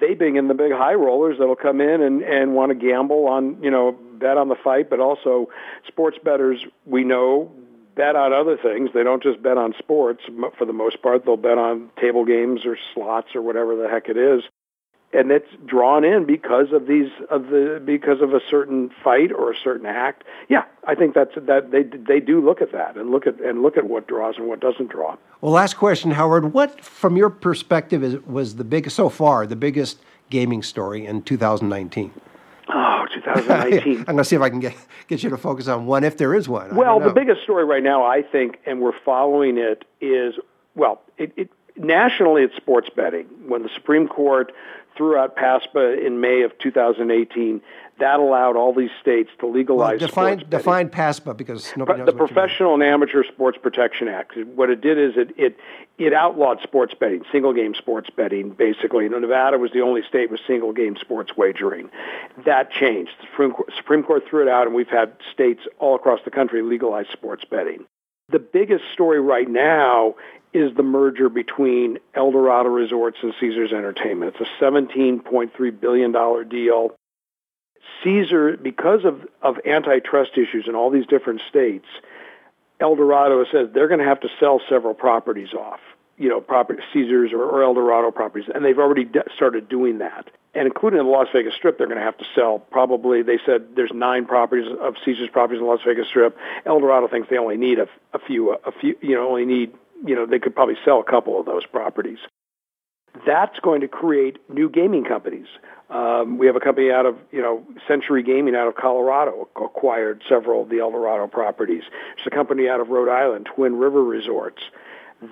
They 0.00 0.14
being 0.14 0.36
in 0.36 0.48
the 0.48 0.54
big 0.54 0.72
high 0.72 0.94
rollers 0.94 1.38
that'll 1.38 1.56
come 1.56 1.80
in 1.80 2.00
and 2.00 2.22
and 2.22 2.54
want 2.54 2.70
to 2.70 2.74
gamble 2.74 3.26
on 3.26 3.62
you 3.62 3.70
know 3.70 3.92
bet 3.92 4.36
on 4.36 4.48
the 4.48 4.56
fight, 4.56 4.90
but 4.90 5.00
also 5.00 5.48
sports 5.86 6.18
bettors 6.22 6.64
we 6.86 7.04
know 7.04 7.52
bet 7.94 8.16
on 8.16 8.32
other 8.32 8.56
things. 8.56 8.90
They 8.94 9.02
don't 9.02 9.22
just 9.22 9.42
bet 9.42 9.58
on 9.58 9.74
sports 9.78 10.22
for 10.56 10.64
the 10.64 10.72
most 10.72 11.02
part. 11.02 11.24
They'll 11.24 11.36
bet 11.36 11.58
on 11.58 11.90
table 12.00 12.24
games 12.24 12.64
or 12.64 12.78
slots 12.94 13.34
or 13.34 13.42
whatever 13.42 13.76
the 13.76 13.88
heck 13.88 14.08
it 14.08 14.16
is 14.16 14.42
and 15.12 15.30
it's 15.30 15.48
drawn 15.66 16.04
in 16.04 16.24
because 16.24 16.72
of 16.72 16.86
these 16.86 17.10
of 17.30 17.48
the 17.48 17.82
because 17.84 18.20
of 18.20 18.32
a 18.32 18.40
certain 18.48 18.90
fight 19.02 19.32
or 19.32 19.50
a 19.50 19.56
certain 19.56 19.86
act. 19.86 20.24
Yeah, 20.48 20.64
I 20.84 20.94
think 20.94 21.14
that's 21.14 21.34
that 21.34 21.70
they 21.70 21.82
they 21.82 22.20
do 22.20 22.44
look 22.44 22.62
at 22.62 22.72
that 22.72 22.96
and 22.96 23.10
look 23.10 23.26
at 23.26 23.40
and 23.40 23.62
look 23.62 23.76
at 23.76 23.88
what 23.88 24.06
draws 24.06 24.36
and 24.36 24.46
what 24.46 24.60
doesn't 24.60 24.90
draw. 24.90 25.16
Well, 25.40 25.52
last 25.52 25.74
question, 25.74 26.12
Howard. 26.12 26.52
What, 26.52 26.84
from 26.84 27.16
your 27.16 27.30
perspective, 27.30 28.04
is 28.04 28.20
was 28.26 28.56
the 28.56 28.64
biggest 28.64 28.96
so 28.96 29.08
far 29.08 29.46
the 29.46 29.56
biggest 29.56 29.98
gaming 30.30 30.62
story 30.62 31.06
in 31.06 31.22
2019? 31.22 32.12
Oh, 32.72 33.06
2019. 33.12 33.98
I'm 33.98 34.04
going 34.04 34.18
to 34.18 34.24
see 34.24 34.36
if 34.36 34.42
I 34.42 34.48
can 34.48 34.60
get 34.60 34.74
get 35.08 35.24
you 35.24 35.30
to 35.30 35.36
focus 35.36 35.66
on 35.66 35.86
one, 35.86 36.04
if 36.04 36.16
there 36.16 36.34
is 36.34 36.48
one. 36.48 36.76
Well, 36.76 37.00
the 37.00 37.12
biggest 37.12 37.42
story 37.42 37.64
right 37.64 37.82
now, 37.82 38.04
I 38.04 38.22
think, 38.22 38.58
and 38.64 38.80
we're 38.80 38.98
following 39.04 39.58
it, 39.58 39.84
is 40.00 40.34
well, 40.76 41.02
it, 41.18 41.32
it 41.36 41.50
nationally 41.80 42.42
it's 42.42 42.56
sports 42.56 42.88
betting. 42.94 43.26
When 43.46 43.62
the 43.62 43.70
Supreme 43.74 44.08
Court 44.08 44.52
threw 44.96 45.16
out 45.16 45.34
PASPA 45.36 46.04
in 46.04 46.20
May 46.20 46.42
of 46.42 46.56
2018. 46.58 47.62
That 48.00 48.18
allowed 48.18 48.56
all 48.56 48.74
these 48.74 48.90
states 49.00 49.30
to 49.40 49.46
legalize 49.46 50.00
well, 50.00 50.08
define, 50.08 50.38
sports 50.38 50.50
define 50.50 50.88
PASPA 50.90 51.36
because 51.36 51.72
nobody 51.76 51.98
knows 51.98 52.06
the 52.06 52.12
Professional 52.12 52.74
and 52.74 52.82
Amateur 52.82 53.24
Sports 53.24 53.58
Protection 53.62 54.08
Act. 54.08 54.36
What 54.54 54.68
it 54.70 54.80
did 54.80 54.98
is 54.98 55.16
it, 55.16 55.34
it 55.38 55.56
it 55.98 56.12
outlawed 56.14 56.60
sports 56.62 56.94
betting, 56.98 57.22
single 57.30 57.52
game 57.52 57.74
sports 57.74 58.08
betting. 58.14 58.50
Basically, 58.50 59.04
you 59.04 59.10
know, 59.10 59.18
Nevada 59.18 59.58
was 59.58 59.70
the 59.72 59.80
only 59.80 60.02
state 60.06 60.30
with 60.30 60.40
single 60.46 60.72
game 60.72 60.96
sports 60.96 61.36
wagering. 61.36 61.90
That 62.44 62.70
changed. 62.70 63.12
The 63.20 63.26
Supreme 63.26 63.52
Court, 63.52 63.72
Supreme 63.76 64.02
Court 64.02 64.24
threw 64.28 64.42
it 64.42 64.48
out, 64.48 64.66
and 64.66 64.74
we've 64.74 64.88
had 64.88 65.12
states 65.32 65.60
all 65.78 65.94
across 65.94 66.20
the 66.24 66.30
country 66.30 66.62
legalize 66.62 67.06
sports 67.12 67.44
betting. 67.44 67.86
The 68.30 68.38
biggest 68.38 68.84
story 68.92 69.20
right 69.20 69.48
now 69.48 70.14
is 70.52 70.74
the 70.76 70.82
merger 70.82 71.28
between 71.28 71.98
Eldorado 72.14 72.68
Resorts 72.68 73.18
and 73.22 73.32
Caesars 73.40 73.72
Entertainment. 73.72 74.34
It's 74.38 74.50
a 74.50 74.64
$17.3 74.64 75.80
billion 75.80 76.48
deal. 76.48 76.94
Caesar, 78.02 78.56
because 78.56 79.04
of, 79.04 79.26
of 79.42 79.56
antitrust 79.66 80.32
issues 80.32 80.66
in 80.68 80.74
all 80.74 80.90
these 80.90 81.06
different 81.06 81.40
states, 81.48 81.86
Eldorado 82.80 83.44
says 83.44 83.68
they're 83.74 83.88
going 83.88 84.00
to 84.00 84.06
have 84.06 84.20
to 84.20 84.28
sell 84.38 84.60
several 84.68 84.94
properties 84.94 85.52
off, 85.52 85.80
you 86.16 86.28
know, 86.28 86.40
property, 86.40 86.82
Caesars 86.92 87.32
or, 87.32 87.42
or 87.42 87.62
Eldorado 87.62 88.10
properties, 88.10 88.48
and 88.52 88.64
they've 88.64 88.78
already 88.78 89.04
de- 89.04 89.24
started 89.34 89.68
doing 89.68 89.98
that. 89.98 90.30
And 90.52 90.66
including 90.66 90.98
the 90.98 91.04
Las 91.04 91.28
Vegas 91.32 91.54
Strip, 91.54 91.78
they're 91.78 91.86
going 91.86 91.98
to 91.98 92.04
have 92.04 92.18
to 92.18 92.24
sell 92.34 92.58
probably, 92.58 93.22
they 93.22 93.38
said 93.46 93.76
there's 93.76 93.92
nine 93.94 94.26
properties 94.26 94.66
of 94.80 94.96
Caesars 95.04 95.28
properties 95.32 95.60
in 95.60 95.64
the 95.64 95.70
Las 95.70 95.80
Vegas 95.86 96.08
Strip. 96.08 96.36
Eldorado 96.66 97.06
thinks 97.06 97.28
they 97.30 97.38
only 97.38 97.56
need 97.56 97.78
a, 97.78 97.88
a 98.12 98.18
few, 98.18 98.52
a 98.52 98.72
few, 98.72 98.96
you 99.00 99.14
know, 99.14 99.28
only 99.28 99.44
need 99.44 99.72
you 100.04 100.14
know, 100.14 100.26
they 100.26 100.38
could 100.38 100.54
probably 100.54 100.76
sell 100.84 101.00
a 101.00 101.04
couple 101.04 101.38
of 101.38 101.46
those 101.46 101.66
properties. 101.66 102.18
That's 103.26 103.58
going 103.60 103.80
to 103.80 103.88
create 103.88 104.38
new 104.48 104.70
gaming 104.70 105.04
companies. 105.04 105.46
Um, 105.90 106.38
we 106.38 106.46
have 106.46 106.54
a 106.54 106.60
company 106.60 106.92
out 106.92 107.06
of, 107.06 107.16
you 107.32 107.42
know, 107.42 107.66
Century 107.88 108.22
Gaming 108.22 108.54
out 108.54 108.68
of 108.68 108.76
Colorado 108.76 109.48
acquired 109.56 110.22
several 110.28 110.62
of 110.62 110.68
the 110.68 110.78
Eldorado 110.78 111.26
properties. 111.26 111.82
There's 112.16 112.28
a 112.28 112.30
company 112.30 112.68
out 112.68 112.80
of 112.80 112.88
Rhode 112.88 113.08
Island, 113.08 113.48
Twin 113.52 113.76
River 113.76 114.02
Resorts. 114.02 114.62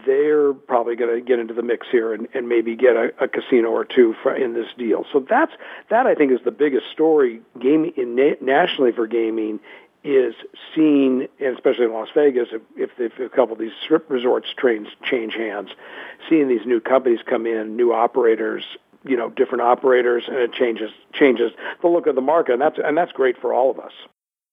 They're 0.06 0.52
probably 0.52 0.96
going 0.96 1.14
to 1.14 1.20
get 1.24 1.38
into 1.38 1.54
the 1.54 1.62
mix 1.62 1.86
here 1.90 2.12
and, 2.12 2.28
and 2.34 2.48
maybe 2.48 2.76
get 2.76 2.96
a, 2.96 3.12
a 3.20 3.28
casino 3.28 3.68
or 3.68 3.84
two 3.84 4.14
for, 4.22 4.34
in 4.34 4.52
this 4.54 4.66
deal. 4.76 5.04
So 5.12 5.24
that's 5.28 5.52
that 5.90 6.06
I 6.06 6.14
think 6.14 6.32
is 6.32 6.40
the 6.44 6.50
biggest 6.50 6.90
story 6.92 7.40
gaming 7.58 7.92
in, 7.96 8.14
na- 8.14 8.36
nationally 8.40 8.92
for 8.92 9.06
gaming 9.06 9.60
is 10.04 10.34
seen, 10.74 11.28
and 11.40 11.54
especially 11.54 11.84
in 11.84 11.92
Las 11.92 12.08
Vegas, 12.14 12.48
if, 12.52 12.62
if, 12.76 12.90
if 12.98 13.18
a 13.18 13.34
couple 13.34 13.54
of 13.54 13.58
these 13.58 13.72
strip 13.82 14.08
resorts 14.10 14.48
trains 14.56 14.88
change 15.02 15.34
hands, 15.34 15.70
seeing 16.28 16.48
these 16.48 16.64
new 16.66 16.80
companies 16.80 17.20
come 17.28 17.46
in, 17.46 17.76
new 17.76 17.92
operators, 17.92 18.64
you 19.04 19.16
know, 19.16 19.30
different 19.30 19.62
operators, 19.62 20.24
and 20.26 20.36
it 20.36 20.52
changes 20.52 20.90
changes 21.12 21.52
the 21.82 21.88
look 21.88 22.06
of 22.06 22.14
the 22.14 22.20
market, 22.20 22.52
and 22.52 22.62
that's 22.62 22.78
and 22.82 22.96
that's 22.96 23.12
great 23.12 23.40
for 23.40 23.52
all 23.52 23.70
of 23.70 23.78
us. 23.78 23.92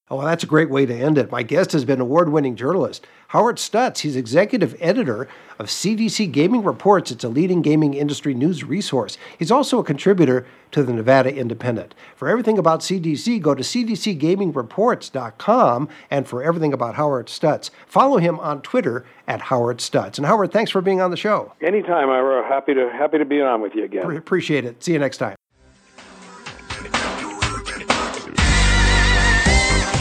Oh, 0.08 0.18
well, 0.18 0.26
that's 0.26 0.44
a 0.44 0.46
great 0.46 0.70
way 0.70 0.86
to 0.86 0.94
end 0.94 1.18
it. 1.18 1.32
My 1.32 1.42
guest 1.42 1.72
has 1.72 1.84
been 1.84 2.00
award 2.00 2.28
winning 2.28 2.54
journalist 2.54 3.04
Howard 3.28 3.56
Stutz. 3.56 3.98
He's 3.98 4.14
executive 4.14 4.76
editor 4.78 5.26
of 5.58 5.66
CDC 5.66 6.30
Gaming 6.30 6.62
Reports. 6.62 7.10
It's 7.10 7.24
a 7.24 7.28
leading 7.28 7.60
gaming 7.60 7.94
industry 7.94 8.32
news 8.32 8.62
resource. 8.62 9.18
He's 9.36 9.50
also 9.50 9.80
a 9.80 9.84
contributor 9.84 10.46
to 10.70 10.84
the 10.84 10.92
Nevada 10.92 11.34
Independent. 11.34 11.92
For 12.14 12.28
everything 12.28 12.56
about 12.56 12.82
CDC, 12.82 13.42
go 13.42 13.56
to 13.56 13.64
cdcgamingreports.com. 13.64 15.88
And 16.08 16.28
for 16.28 16.40
everything 16.40 16.72
about 16.72 16.94
Howard 16.94 17.26
Stutz, 17.26 17.70
follow 17.88 18.18
him 18.18 18.38
on 18.38 18.62
Twitter 18.62 19.04
at 19.26 19.40
Howard 19.40 19.78
Stutz. 19.78 20.18
And 20.18 20.26
Howard, 20.26 20.52
thanks 20.52 20.70
for 20.70 20.80
being 20.80 21.00
on 21.00 21.10
the 21.10 21.16
show. 21.16 21.52
Anytime, 21.60 22.10
Ira. 22.10 22.48
Happy 22.48 22.74
to, 22.74 22.88
happy 22.90 23.18
to 23.18 23.24
be 23.24 23.40
on 23.40 23.60
with 23.60 23.74
you 23.74 23.82
again. 23.82 24.08
Appreciate 24.16 24.64
it. 24.64 24.84
See 24.84 24.92
you 24.92 25.00
next 25.00 25.18
time. 25.18 25.34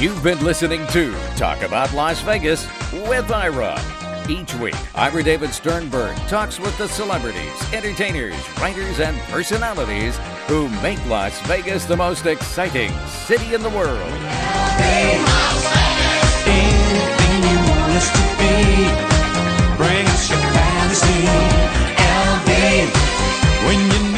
You've 0.05 0.21
been 0.21 0.43
listening 0.43 0.85
to 0.89 1.15
Talk 1.35 1.63
About 1.63 1.91
Las 1.95 2.21
Vegas 2.21 2.67
with 3.09 3.31
Ira. 3.31 3.81
Each 4.29 4.53
week, 4.53 4.75
Ira 4.93 5.23
David 5.23 5.51
Sternberg 5.51 6.15
talks 6.27 6.59
with 6.59 6.77
the 6.77 6.87
celebrities, 6.87 7.73
entertainers, 7.73 8.35
writers, 8.59 8.99
and 8.99 9.17
personalities 9.31 10.15
who 10.45 10.69
make 10.83 11.03
Las 11.07 11.41
Vegas 11.47 11.85
the 11.85 11.97
most 11.97 12.27
exciting 12.27 12.91
city 13.07 13.55
in 13.55 13.63
the 13.63 13.69
world. 13.71 13.97
Anything 16.45 16.83
you 17.41 17.57
want 17.67 17.93
us 17.97 18.11
to 18.11 18.21
be. 18.37 18.53
Bring 19.75 20.05
your 20.05 20.37
fantasy. 20.53 21.25
LV. 21.97 22.53
When 23.65 23.79
you 23.89 24.14